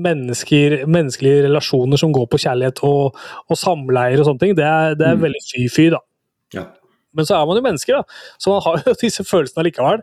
menneskelige 0.00 1.42
relasjoner 1.48 1.98
som 2.00 2.12
går 2.14 2.28
på 2.30 2.38
kjærlighet 2.40 2.78
og, 2.86 3.16
og 3.50 3.58
samleier 3.58 4.20
og 4.22 4.28
sånne 4.28 4.42
ting. 4.44 4.54
Det 4.58 4.64
er, 4.66 4.94
det 4.98 5.06
er 5.08 5.18
Mm. 5.18 5.24
veldig 5.26 5.42
fy-fy, 5.50 5.88
da. 5.92 5.98
Ja. 6.54 6.64
Men 7.14 7.26
så 7.26 7.36
er 7.36 7.46
man 7.46 7.58
jo 7.58 7.64
mennesker, 7.66 7.98
da. 8.00 8.20
Så 8.38 8.54
man 8.54 8.62
har 8.64 8.82
jo 8.86 8.94
disse 9.02 9.24
følelsene 9.26 9.66
likevel. 9.66 10.02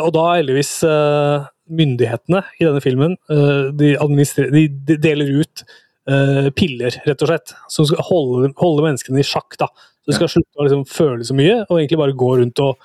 Og 0.00 0.12
da 0.16 0.24
heldigvis 0.34 0.72
eh, 0.84 1.46
myndighetene 1.72 2.42
i 2.60 2.64
denne 2.66 2.80
filmen 2.84 3.16
de, 3.28 3.96
de, 3.98 4.64
de 4.86 4.96
deler 5.02 5.30
ut 5.40 5.64
eh, 6.10 6.48
piller, 6.56 6.96
rett 7.06 7.22
og 7.22 7.30
slett. 7.30 7.54
Som 7.72 7.86
skal 7.88 8.04
holde, 8.08 8.52
holde 8.60 8.84
menneskene 8.86 9.20
i 9.22 9.26
sjakk. 9.26 9.56
da. 9.60 9.68
Så 10.02 10.12
de 10.12 10.18
skal 10.18 10.30
slutte 10.30 10.60
å 10.60 10.66
liksom, 10.66 10.84
føle 10.88 11.24
så 11.26 11.34
mye, 11.36 11.62
og 11.68 11.78
egentlig 11.80 11.98
bare 11.98 12.14
gå 12.18 12.28
rundt 12.40 12.60
og 12.62 12.76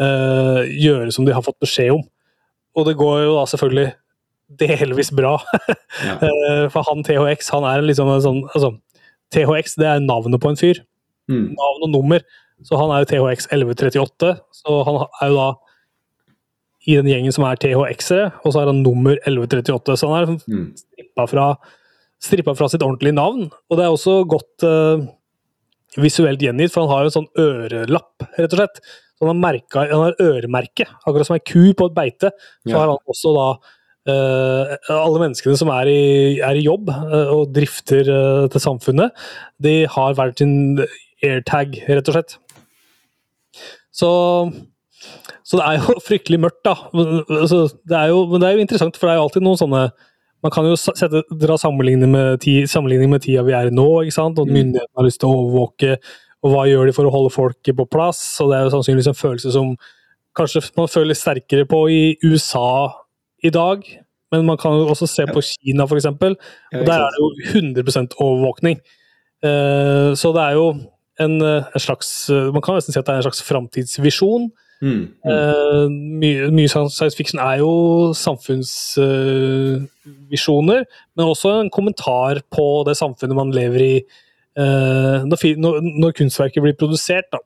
uh, 0.00 0.62
gjøre 0.64 1.12
som 1.12 1.26
de 1.28 1.34
har 1.36 1.44
fått 1.44 1.58
beskjed 1.60 1.90
om. 1.92 2.02
Og 2.78 2.86
det 2.88 2.94
går 2.96 3.26
jo 3.26 3.34
da 3.36 3.42
selvfølgelig 3.50 3.90
delvis 4.62 5.12
bra. 5.16 5.34
Ja. 6.02 6.14
Eh, 6.24 6.62
For 6.72 6.82
han 6.88 7.02
THX, 7.04 7.50
han 7.52 7.66
er 7.68 7.82
liksom 7.84 8.08
en 8.08 8.22
sånn 8.24 8.38
altså, 8.54 8.70
THX 9.36 9.74
det 9.78 9.86
er 9.90 10.00
navnet 10.00 10.40
på 10.40 10.48
en 10.48 10.56
fyr. 10.56 10.80
Mm. 11.28 11.50
Navn 11.52 11.84
og 11.86 11.90
nummer. 11.92 12.24
Så 12.64 12.78
han 12.80 12.90
er 12.94 13.02
jo 13.04 13.10
THX 13.10 13.46
1138. 13.52 14.32
Så 14.56 14.78
han 14.88 14.98
er 15.20 15.28
jo 15.30 15.36
da 15.36 15.50
i 16.88 16.96
den 16.98 17.10
gjengen 17.12 17.34
som 17.36 17.44
er 17.46 17.60
THX-ere, 17.62 18.30
og 18.42 18.54
så 18.56 18.62
er 18.64 18.70
han 18.72 18.80
nummer 18.82 19.20
1138. 19.20 19.94
Så 20.00 20.08
han 20.08 20.16
er 20.16 20.24
liksom 20.32 20.56
Mm. 20.56 20.64
strippa 20.80 21.28
fra, 21.30 21.46
strippa 22.22 22.54
fra 22.58 22.68
sitt 22.70 22.84
ordentlige 22.84 23.16
navn. 23.16 23.48
Og 23.70 23.78
det 23.78 23.84
er 23.86 23.92
også 23.94 24.20
godt 24.30 24.66
uh, 24.68 25.02
visuelt 26.00 26.42
gjengitt, 26.42 26.72
for 26.72 26.86
han 26.86 26.92
har 26.94 27.04
jo 27.04 27.10
en 27.12 27.16
sånn 27.18 27.30
ørelapp, 27.42 28.26
rett 28.38 28.54
og 28.54 28.60
slett. 28.62 28.82
Så 29.18 29.26
han 29.26 29.32
har, 29.34 29.40
merka, 29.42 29.84
han 29.90 30.04
har 30.06 30.18
øremerke, 30.22 30.86
akkurat 31.02 31.28
som 31.28 31.36
ei 31.36 31.44
ku 31.44 31.72
på 31.78 31.90
et 31.90 31.96
beite. 31.98 32.32
Så 32.64 32.72
Ja. 32.74 32.80
har 32.82 32.92
han 32.94 33.02
også 33.14 33.36
da 33.38 33.46
Uh, 34.02 34.72
Alle 34.90 35.20
menneskene 35.22 35.54
som 35.54 35.68
er 35.70 35.86
i, 35.86 36.40
er 36.42 36.58
i 36.58 36.64
jobb 36.64 36.88
uh, 36.90 37.28
og 37.36 37.52
drifter 37.54 38.08
uh, 38.10 38.48
til 38.50 38.58
samfunnet, 38.64 39.12
de 39.62 39.86
har 39.86 40.16
hver 40.18 40.32
sin 40.34 40.82
airtag, 41.22 41.76
rett 41.86 42.10
og 42.10 42.16
slett. 42.16 42.34
Så, 43.94 44.08
så 45.46 45.60
det 45.60 45.68
er 45.68 45.78
jo 45.84 45.94
fryktelig 46.08 46.40
mørkt, 46.42 46.64
da. 46.66 46.74
Altså, 47.38 47.68
det 47.86 48.00
er 48.00 48.10
jo, 48.10 48.24
men 48.26 48.42
det 48.42 48.48
er 48.48 48.56
jo 48.58 48.64
interessant, 48.66 48.98
for 48.98 49.06
det 49.06 49.14
er 49.14 49.20
jo 49.20 49.28
alltid 49.28 49.46
noen 49.46 49.60
sånne 49.62 49.84
Man 50.42 50.50
kan 50.50 50.64
jo 50.66 50.74
sette, 50.76 51.22
dra 51.38 51.54
sammenligning 51.60 52.10
med, 52.10 52.40
ti, 52.42 52.62
sammenligning 52.66 53.10
med 53.12 53.22
tida 53.22 53.44
vi 53.46 53.52
er 53.54 53.68
i 53.70 53.74
nå, 53.74 53.86
ikke 54.02 54.16
sant? 54.16 54.38
og 54.42 54.48
Mm. 54.48 54.54
myndighetene 54.58 54.98
har 54.98 55.04
lyst 55.06 55.20
til 55.22 55.28
å 55.30 55.36
overvåke, 55.38 55.96
og 56.42 56.50
hva 56.50 56.64
gjør 56.66 56.86
de 56.86 56.92
for 56.96 57.06
å 57.06 57.12
holde 57.14 57.30
folk 57.30 57.62
på 57.62 57.86
plass? 57.90 58.40
og 58.40 58.50
Det 58.50 58.58
er 58.58 58.64
jo 58.66 58.72
sannsynligvis 58.74 59.06
en 59.12 59.14
følelse 59.20 59.52
som 59.52 59.76
kanskje 60.36 60.64
man 60.76 60.88
føler 60.88 61.14
sterkere 61.14 61.64
på 61.68 61.84
i 61.90 62.16
USA 62.24 62.90
i 63.44 63.50
dag, 63.50 63.84
men 64.32 64.46
man 64.46 64.56
kan 64.56 64.72
jo 64.72 64.88
også 64.88 65.06
se 65.06 65.26
på 65.26 65.42
Kina, 65.44 65.84
f.eks. 65.86 66.06
Og 66.06 66.84
der 66.88 66.98
er 67.04 67.10
det 67.12 67.20
jo 67.20 67.30
100 67.52 68.16
overvåkning. 68.18 68.80
Eh, 69.44 70.14
Så 70.14 70.32
det 70.34 70.42
er 70.42 70.52
jo 70.54 70.66
en, 71.20 71.42
eh, 71.42 71.64
en 71.74 71.80
slags 71.80 72.30
eh, 72.30 72.50
Man 72.52 72.62
kan 72.62 72.74
nesten 72.76 72.92
si 72.94 72.98
at 72.98 73.04
det 73.06 73.12
er 73.12 73.16
en 73.20 73.26
slags 73.30 73.42
framtidsvisjon. 73.42 74.50
Mm. 74.82 75.14
Mm. 75.22 75.30
Uh, 75.30 75.86
Mye, 76.22 76.48
mye 76.50 76.66
science 76.68 77.14
fiction 77.14 77.38
er 77.38 77.58
jo 77.60 77.70
samfunnsvisjoner, 78.18 80.82
men 81.16 81.26
også 81.30 81.48
en 81.60 81.70
kommentar 81.72 82.40
på 82.52 82.64
det 82.88 82.96
samfunnet 82.98 83.36
man 83.38 83.52
lever 83.54 83.80
i 83.86 83.92
uh, 84.58 85.22
når, 85.28 85.38
når, 86.02 86.10
kunstverket 86.18 86.62
blir 86.64 86.74
produsert. 86.78 87.26
Da. 87.32 87.38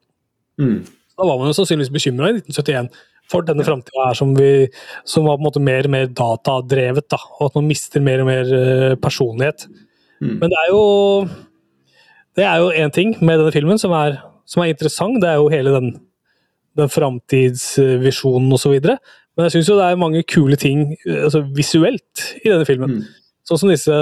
Mm. 0.62 0.80
da 1.16 1.22
var 1.28 1.36
man 1.40 1.48
jo 1.52 1.56
sannsynligvis 1.58 1.92
bekymra 1.92 2.26
i 2.32 2.34
1971 2.40 2.88
for 3.30 3.40
denne 3.42 3.64
framtida 3.66 4.14
som, 4.14 4.36
vi- 4.38 4.68
som 5.04 5.24
var 5.26 5.36
på 5.36 5.40
en 5.42 5.46
måte 5.48 5.60
mer 5.60 5.84
og 5.88 5.92
mer 5.96 6.06
datadrevet, 6.06 7.08
da, 7.10 7.16
og 7.40 7.44
at 7.50 7.54
man 7.58 7.66
mister 7.68 8.00
mer 8.00 8.20
og 8.22 8.26
mer 8.28 8.44
eh, 8.54 8.94
personlighet. 9.02 9.66
Mm. 10.22 10.36
Men 10.40 10.50
det 10.52 10.58
er 10.62 10.68
jo 10.70 10.82
det 12.36 12.44
er 12.46 12.56
jo 12.62 12.68
én 12.70 12.90
ting 12.94 13.16
med 13.24 13.38
denne 13.40 13.52
filmen 13.52 13.78
som 13.80 13.90
er, 13.96 14.16
som 14.46 14.62
er 14.62 14.66
interessant. 14.70 15.18
Det 15.22 15.28
er 15.30 15.34
jo 15.40 15.48
hele 15.50 15.70
den, 15.74 15.88
den 16.76 16.90
framtidsvisjonen 16.92 18.52
osv. 18.56 18.74
Men 19.36 19.46
jeg 19.46 19.56
syns 19.58 19.70
jo 19.70 19.76
det 19.78 19.86
er 19.90 20.00
mange 20.00 20.22
kule 20.28 20.56
ting 20.60 20.90
eh, 21.06 21.22
altså 21.26 21.44
visuelt 21.56 22.26
i 22.42 22.50
denne 22.50 22.66
filmen. 22.68 22.98
Mm. 22.98 23.24
Sånn 23.46 23.60
som 23.62 23.70
disse 23.70 23.96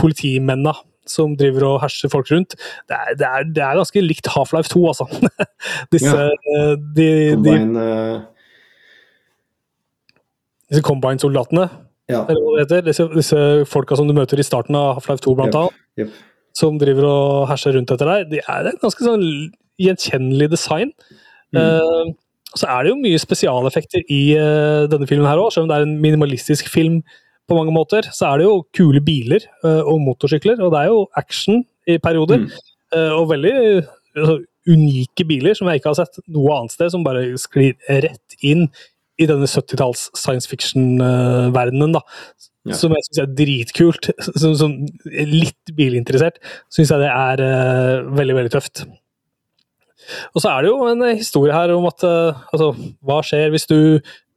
politimennene 0.00 0.74
som 1.08 1.32
driver 1.40 1.64
og 1.70 1.78
herser 1.80 2.10
folk 2.12 2.28
rundt. 2.28 2.52
Det 2.90 2.96
er, 2.96 3.14
det 3.16 3.28
er, 3.28 3.46
det 3.56 3.62
er 3.64 3.78
ganske 3.78 4.02
likt 4.04 4.28
Half-Life 4.28 4.68
2, 4.74 4.82
altså. 4.90 5.06
disse, 5.94 6.10
Ja. 6.12 6.26
eh, 6.34 6.74
de, 6.98 7.06
de, 7.32 7.54
Combine, 7.54 7.84
eh, 7.84 8.18
disse 10.68 10.84
Combine-soldatene, 10.84 11.68
ja. 12.08 12.22
Disse, 12.84 13.04
disse 13.12 13.38
folka 13.68 13.96
som 13.98 14.08
du 14.08 14.14
møter 14.16 14.40
i 14.40 14.44
starten 14.46 14.76
av 14.78 14.94
Half-Life 14.98 15.24
2, 15.26 15.34
blant 15.36 15.56
annet. 15.58 15.80
Yep. 15.98 16.12
som 16.54 16.76
driver 16.78 17.04
og 17.08 17.48
herser 17.50 17.74
rundt 17.74 17.90
etter 17.90 18.06
deg, 18.08 18.28
de 18.30 18.38
er 18.44 18.68
et 18.70 18.78
ganske 18.82 19.02
sånn 19.04 19.24
gjenkjennelig 19.82 20.48
design. 20.52 20.92
Mm. 21.54 21.60
Eh, 21.62 22.16
så 22.58 22.68
er 22.72 22.84
det 22.84 22.92
jo 22.92 23.00
mye 23.00 23.20
spesialeffekter 23.20 24.04
i 24.12 24.22
eh, 24.38 24.84
denne 24.90 25.08
filmen 25.08 25.28
her 25.28 25.40
òg, 25.40 25.50
selv 25.52 25.66
om 25.66 25.72
det 25.72 25.78
er 25.78 25.86
en 25.86 25.98
minimalistisk 26.02 26.70
film 26.72 27.02
på 27.48 27.56
mange 27.56 27.72
måter. 27.74 28.08
Så 28.12 28.28
er 28.28 28.40
det 28.40 28.48
jo 28.48 28.60
kule 28.76 29.02
biler 29.04 29.44
eh, 29.64 29.82
og 29.82 30.00
motorsykler, 30.04 30.60
og 30.64 30.72
det 30.74 30.82
er 30.82 30.92
jo 30.92 31.06
action 31.20 31.62
i 31.88 31.98
perioder. 32.02 32.44
Mm. 32.44 32.76
eh, 32.96 33.12
og 33.16 33.30
veldig 33.32 33.54
altså, 34.16 34.38
unike 34.68 35.24
biler 35.28 35.56
som 35.56 35.68
jeg 35.68 35.80
ikke 35.80 35.92
har 35.92 36.00
sett 36.02 36.20
noe 36.28 36.56
annet 36.56 36.76
sted, 36.76 36.92
som 36.92 37.06
bare 37.06 37.24
sklir 37.40 37.76
rett 37.88 38.38
inn 38.44 38.68
i 39.18 39.26
denne 39.26 39.48
70-talls 39.50 40.08
science 40.16 40.48
fiction-verdenen. 40.50 41.96
da 41.96 42.04
Ja. 42.68 42.74
som 42.76 42.92
jeg 42.92 43.04
syns 43.06 43.18
er 43.22 43.28
dritkult. 43.32 44.10
Som, 44.36 44.54
som 44.58 44.72
litt 45.08 45.72
bilinteressert 45.76 46.36
syns 46.74 46.90
jeg 46.92 47.00
det 47.00 47.08
er 47.08 47.40
uh, 47.40 48.10
veldig, 48.12 48.34
veldig 48.36 48.52
tøft. 48.52 48.82
Og 50.34 50.40
så 50.42 50.50
er 50.54 50.62
det 50.64 50.70
jo 50.72 50.78
en 50.88 51.02
eh, 51.06 51.16
historie 51.20 51.52
her 51.54 51.72
om 51.74 51.86
at 51.90 52.02
eh, 52.06 52.40
altså, 52.54 52.72
hva 53.04 53.20
skjer 53.26 53.50
hvis 53.54 53.66
du 53.70 53.78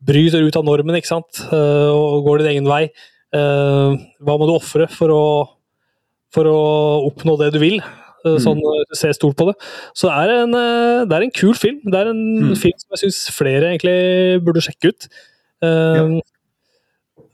bryter 0.02 0.44
ut 0.48 0.56
av 0.58 0.66
normen 0.66 0.98
ikke 0.98 1.12
sant? 1.12 1.42
Eh, 1.52 1.90
og 1.94 2.24
går 2.28 2.42
din 2.44 2.52
egen 2.56 2.70
vei? 2.70 2.86
Hva 3.32 4.34
må 4.36 4.44
du 4.50 4.54
ofre 4.58 4.90
for, 4.92 5.14
for 6.36 6.50
å 6.52 6.58
oppnå 7.08 7.38
det 7.40 7.52
du 7.56 7.60
vil? 7.64 7.78
Eh, 8.26 8.36
Sånn 8.44 8.60
du 8.60 8.96
ser 9.00 9.14
stort 9.16 9.38
på 9.40 9.48
det. 9.48 9.56
Så 9.98 10.10
det 10.10 10.18
er 10.20 10.34
en, 10.44 10.58
det 11.08 11.16
er 11.16 11.24
en 11.28 11.32
kul 11.34 11.56
film. 11.58 11.80
Det 11.88 11.96
er 12.02 12.12
en 12.12 12.20
Mm. 12.52 12.56
film 12.60 12.76
som 12.82 12.92
jeg 12.98 13.06
syns 13.06 13.22
flere 13.34 13.72
egentlig 13.72 14.44
burde 14.44 14.62
sjekke 14.66 14.92
ut. 14.92 15.08
Ja. 15.64 16.04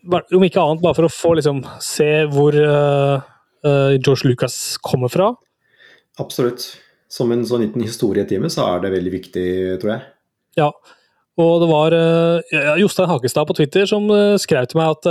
Om 0.08 0.44
ikke 0.46 0.62
annet 0.62 0.84
bare 0.86 0.96
for 0.96 1.08
å 1.08 1.12
få 1.12 1.34
liksom, 1.40 1.64
se 1.84 2.08
hvor 2.32 2.56
eh, 2.56 3.98
George 3.98 4.30
Lucas 4.30 4.78
kommer 4.86 5.12
fra. 5.12 5.32
Absolutt. 6.22 6.70
Som 7.10 7.32
en 7.32 7.46
sånn 7.48 7.64
liten 7.64 7.84
historietime 7.86 8.50
så 8.52 8.66
er 8.74 8.82
det 8.84 8.94
veldig 8.98 9.14
viktig, 9.14 9.48
tror 9.82 9.94
jeg. 9.94 10.02
Ja. 10.60 10.72
Og 11.38 11.62
det 11.62 11.70
var 11.70 11.94
uh, 11.94 12.76
Jostein 12.82 13.08
Hakestad 13.12 13.48
på 13.48 13.56
Twitter 13.60 13.86
som 13.90 14.10
uh, 14.10 14.36
skrev 14.42 14.66
til 14.68 14.80
meg 14.82 14.96
at 14.96 15.08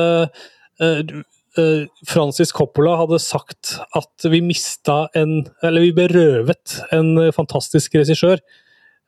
uh, 0.83 1.23
Francis 2.05 2.51
Coppola 2.53 2.99
hadde 3.01 3.17
sagt 3.23 3.79
at 3.97 4.27
vi 4.29 4.43
mista 4.45 5.07
en 5.17 5.47
Eller 5.65 5.87
vi 5.87 5.95
berøvet 5.97 6.75
en 6.93 7.15
fantastisk 7.33 7.95
regissør 7.97 8.43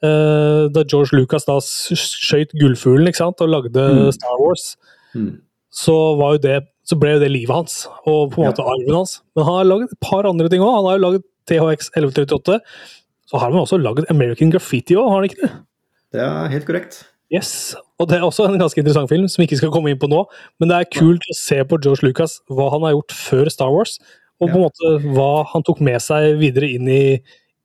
da 0.01 0.85
George 0.87 1.13
Lucas 1.19 1.45
da 1.45 1.59
skjøt 1.61 2.55
gullfuglen 2.57 3.11
ikke 3.11 3.19
sant, 3.19 3.41
og 3.43 3.51
lagde 3.51 3.83
Mm. 3.83 4.13
Star 4.15 4.37
Wars, 4.41 4.77
Mm. 5.13 5.43
så, 5.69 5.97
var 6.17 6.37
jo 6.37 6.39
det, 6.39 6.63
så 6.89 6.97
ble 6.97 7.17
jo 7.17 7.21
det 7.21 7.29
livet 7.35 7.53
hans, 7.53 7.83
og 8.09 8.33
på 8.33 8.41
en 8.41 8.49
Ja. 8.49 8.53
måte 8.53 8.65
arven 8.65 8.97
hans. 8.97 9.21
Men 9.37 9.45
han 9.45 9.59
har 9.61 9.69
laget 9.69 9.93
et 9.93 10.01
par 10.01 10.25
andre 10.25 10.49
ting 10.49 10.63
òg. 10.65 10.75
Han 10.77 10.89
har 10.89 10.99
jo 10.99 11.05
laget 11.05 11.23
THX 11.49 11.91
1138. 11.97 12.61
Så 13.29 13.39
har 13.39 13.51
han 13.51 13.61
også 13.61 13.77
laget 13.77 14.09
American 14.11 14.51
Graffiti 14.51 14.97
òg, 14.97 15.09
har 15.09 15.21
han 15.21 15.29
ikke 15.29 15.43
det? 15.43 15.53
Det 16.13 16.21
er 16.25 16.49
helt 16.49 16.65
korrekt. 16.65 17.05
Yes, 17.29 17.77
og 18.01 18.09
det 18.09 18.17
er 18.17 18.25
også 18.25 18.47
en 18.49 18.59
ganske 18.59 18.81
interessant 18.81 19.11
film, 19.11 19.29
som 19.29 19.43
vi 19.43 19.47
ikke 19.47 19.59
skal 19.61 19.71
komme 19.71 19.91
inn 19.93 19.99
på 20.01 20.09
nå. 20.09 20.23
Men 20.59 20.71
det 20.71 20.79
er 20.79 20.89
kult 20.97 21.21
å 21.29 21.37
se 21.37 21.59
på 21.69 21.77
George 21.85 22.07
Lucas, 22.07 22.41
hva 22.49 22.71
han 22.73 22.87
har 22.87 22.95
gjort 22.97 23.13
før 23.13 23.51
Star 23.53 23.75
Wars, 23.75 23.99
og 24.41 24.49
på 24.49 24.57
en 24.57 24.65
måte 24.65 25.13
hva 25.13 25.45
han 25.53 25.67
tok 25.67 25.83
med 25.85 26.01
seg 26.01 26.39
videre 26.41 26.71
inn 26.73 26.89
i, 26.89 27.19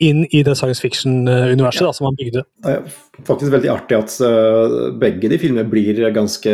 inn 0.03 0.25
i 0.35 0.41
det 0.43 0.57
science 0.59 0.83
fiction-universet 0.83 1.85
ja. 1.85 1.93
som 1.95 2.09
han 2.09 2.19
bygde. 2.19 2.43
Det 2.65 2.75
er 2.75 3.23
faktisk 3.23 3.53
veldig 3.53 3.71
artig 3.71 4.01
at 4.01 4.17
eh, 4.27 4.75
begge 4.99 5.31
de 5.31 5.39
filmene 5.39 5.69
blir 5.69 6.01
ganske 6.11 6.51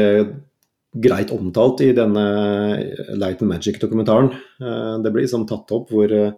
greit 0.96 1.32
omtalt 1.32 1.84
i 1.86 1.92
denne 1.94 2.24
Light 3.14 3.42
and 3.44 3.52
Magic-dokumentaren. 3.52 4.32
Eh, 4.62 4.96
det 5.04 5.12
blir 5.12 5.26
liksom 5.26 5.46
tatt 5.50 5.70
opp 5.76 5.92
hvor, 5.94 6.12
eh, 6.12 6.34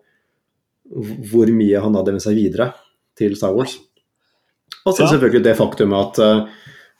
hvor 1.32 1.52
mye 1.56 1.80
han 1.80 1.96
hadde 1.96 2.18
med 2.18 2.24
seg 2.24 2.36
videre 2.36 2.74
til 3.16 3.36
Star 3.40 3.56
Wars. 3.56 3.78
Og 4.86 4.96
så 4.96 5.06
Ja. 5.06 5.12
selvfølgelig 5.14 5.44
det 5.44 5.58
faktum 5.58 5.94
at 5.94 6.20
eh, 6.20 6.46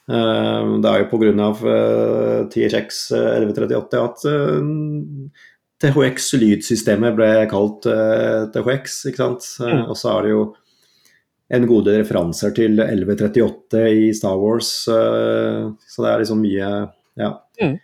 det 0.08 0.88
er 0.88 0.98
jo 0.98 1.10
pga. 1.10 1.48
Uh, 1.62 2.48
THX 2.50 3.12
1138 3.12 4.00
at 4.02 4.24
uh, 4.26 4.60
THX-lydsystemet 5.78 7.14
ble 7.14 7.46
kalt 7.50 7.86
uh, 7.86 8.50
THX, 8.50 9.06
ikke 9.06 9.16
sant. 9.22 9.46
Mm. 9.62 9.86
Og 9.88 9.96
så 9.96 10.10
er 10.10 10.22
det 10.22 10.30
jo 10.34 10.42
en 11.52 11.66
god 11.68 11.84
del 11.84 12.02
referanser 12.02 12.52
til 12.56 12.80
1138 12.80 13.84
i 13.92 14.12
Star 14.12 14.38
Wars, 14.40 14.70
så 14.88 16.02
det 16.02 16.08
er 16.08 16.22
liksom 16.22 16.40
mye 16.40 16.68
ja, 17.18 17.32
Mm. 17.62 17.78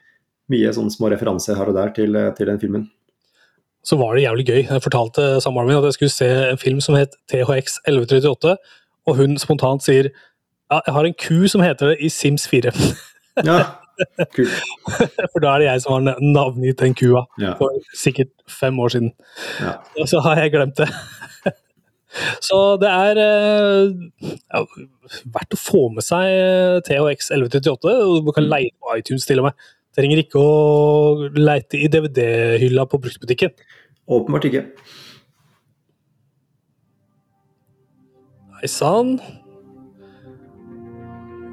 mye 0.51 0.71
sånne 0.73 0.91
små 0.91 1.11
referanser 1.13 1.57
her 1.57 1.69
og 1.69 1.75
der 1.75 1.91
til, 1.93 2.13
til 2.37 2.47
den 2.47 2.61
filmen. 2.61 2.91
Så 3.85 3.97
var 3.97 4.15
det 4.15 4.23
jævlig 4.25 4.47
gøy. 4.47 4.63
Jeg 4.71 4.83
fortalte 4.83 5.41
samboeren 5.41 5.69
min 5.69 5.77
at 5.79 5.85
jeg 5.85 5.93
skulle 5.93 6.11
se 6.11 6.29
en 6.51 6.59
film 6.59 6.81
som 6.81 6.95
het 6.95 7.15
THX 7.31 7.79
1138, 7.87 8.57
og 9.07 9.17
hun 9.17 9.37
spontant 9.39 9.83
sier 9.83 10.09
ja, 10.71 10.81
jeg 10.87 10.93
har 10.95 11.05
en 11.09 11.15
ku 11.15 11.47
som 11.49 11.63
heter 11.65 11.89
det 11.95 11.97
i 12.01 12.09
Sims 12.09 12.49
4. 12.49 12.73
Ja, 13.45 13.61
kult. 14.35 14.51
For 15.33 15.39
da 15.41 15.53
er 15.55 15.59
det 15.63 15.67
jeg 15.69 15.83
som 15.85 15.93
har 16.07 16.17
navngitt 16.21 16.79
den 16.81 16.95
kua, 16.99 17.23
Ja, 17.39 17.53
for 17.59 17.71
sikkert 17.95 18.33
fem 18.51 18.79
år 18.83 18.89
siden. 18.97 19.13
ja. 19.61 19.77
Og 20.01 20.09
så 20.11 20.21
har 20.21 20.41
jeg 20.43 20.51
glemt 20.53 20.77
det. 20.77 20.89
Så 22.41 22.59
det 22.81 22.89
er 22.89 23.19
eh, 23.21 24.31
ja, 24.33 24.63
verdt 25.35 25.57
å 25.57 25.61
få 25.61 25.83
med 25.93 26.07
seg 26.07 26.25
eh, 26.25 26.79
THX 26.87 27.33
1138. 27.37 27.97
Du 28.25 28.31
kan 28.37 28.49
leie 28.49 28.73
på 28.81 28.97
iTunes 28.97 29.29
til 29.29 29.43
og 29.43 29.51
med. 29.51 29.67
Trenger 29.99 30.23
ikke 30.23 30.41
å 30.41 31.29
leite 31.37 31.81
i 31.81 31.91
DVD-hylla 31.91 32.87
på 32.89 33.01
bruktbutikken. 33.03 33.53
Åpenbart 34.09 34.49
ikke. 34.49 34.65
Hei 38.59 38.71
sann. 38.73 39.19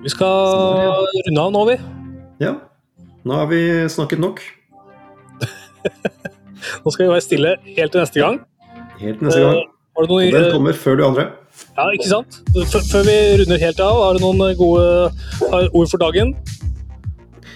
Vi 0.05 0.11
skal 0.13 0.51
Sånn 0.53 1.25
runde 1.27 1.43
av 1.43 1.53
nå, 1.55 1.63
vi. 1.71 1.77
Ja, 2.43 2.55
nå 3.25 3.39
har 3.41 3.49
vi 3.49 3.61
snakket 3.89 4.21
nok. 4.21 4.41
Nå 6.85 6.91
skal 6.93 7.05
vi 7.05 7.11
være 7.11 7.23
stille 7.25 7.55
helt 7.65 7.93
til 7.93 8.01
neste 8.01 8.21
gang. 8.21 8.43
Helt 9.01 9.19
til 9.19 9.27
neste 9.27 9.41
gang. 9.41 9.74
Eh, 9.95 10.01
Har 10.01 10.07
du 10.07 10.11
noen, 10.13 10.31
den 10.35 10.51
kommer 10.51 10.73
før 10.75 10.97
de 10.99 11.03
andre. 11.05 11.23
ja, 11.77 11.85
ikke 11.95 12.07
sant? 12.09 12.39
F 12.65 12.73
før 12.91 13.05
vi 13.07 13.15
runder 13.41 13.59
helt 13.61 13.79
av, 13.79 13.95
har 14.03 14.17
du 14.17 14.19
noen 14.25 14.57
gode 14.59 15.11
ord 15.71 15.87
for 15.89 15.97
dagen? 16.01 16.33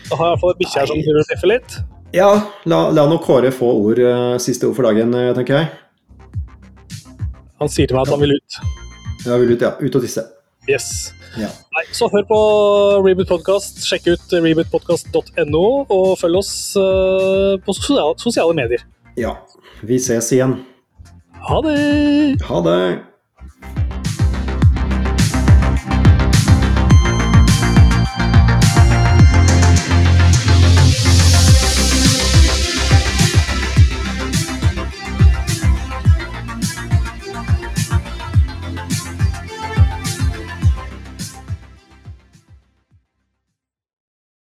Da 0.10 0.16
har 0.16 0.26
jeg 0.26 0.32
i 0.32 0.34
hvert 0.34 0.42
fall 0.42 0.54
et 0.56 0.62
bikkje 0.64 0.80
her 0.80 0.88
som 0.88 1.02
treffe 1.28 1.50
litt. 1.52 1.76
Ja, 2.16 2.30
la, 2.66 2.80
la 2.96 3.04
nå 3.12 3.20
Kåre 3.22 3.52
få 3.54 3.68
ord, 3.84 4.00
eh, 4.00 4.38
siste 4.42 4.66
ord 4.70 4.76
for 4.80 4.88
dagen, 4.88 5.12
eh, 5.14 5.34
tenker 5.38 5.60
jeg. 5.60 5.68
Han 7.60 7.68
sier 7.70 7.86
til 7.92 7.98
meg 8.00 8.08
at 8.08 8.14
han 8.16 8.22
vil 8.24 8.34
ut. 8.38 8.60
Ja, 9.28 9.36
vil 9.38 9.52
ut, 9.52 9.62
ja. 9.62 9.74
Ut 9.84 9.96
og 10.00 10.02
tisse. 10.08 10.24
Yes. 10.70 11.14
Ja. 11.38 11.50
Nei, 11.76 11.84
så 11.94 12.08
hør 12.10 12.24
på 12.30 12.40
Reboot 13.06 13.28
Podcast. 13.30 13.84
Sjekk 13.86 14.08
ut 14.16 14.32
rebootpodcast.no, 14.32 15.64
og 15.92 16.16
følg 16.22 16.40
oss 16.40 16.54
eh, 16.80 17.60
på 17.66 17.76
sosiale, 17.76 18.16
sosiale 18.22 18.56
medier. 18.56 18.86
ja. 19.20 19.36
Vi 19.84 19.96
ses 19.96 20.28
igjen. 20.36 20.58
Ha 21.48 21.62
det! 21.62 22.42
Ha 22.44 22.62
det! 22.62 23.09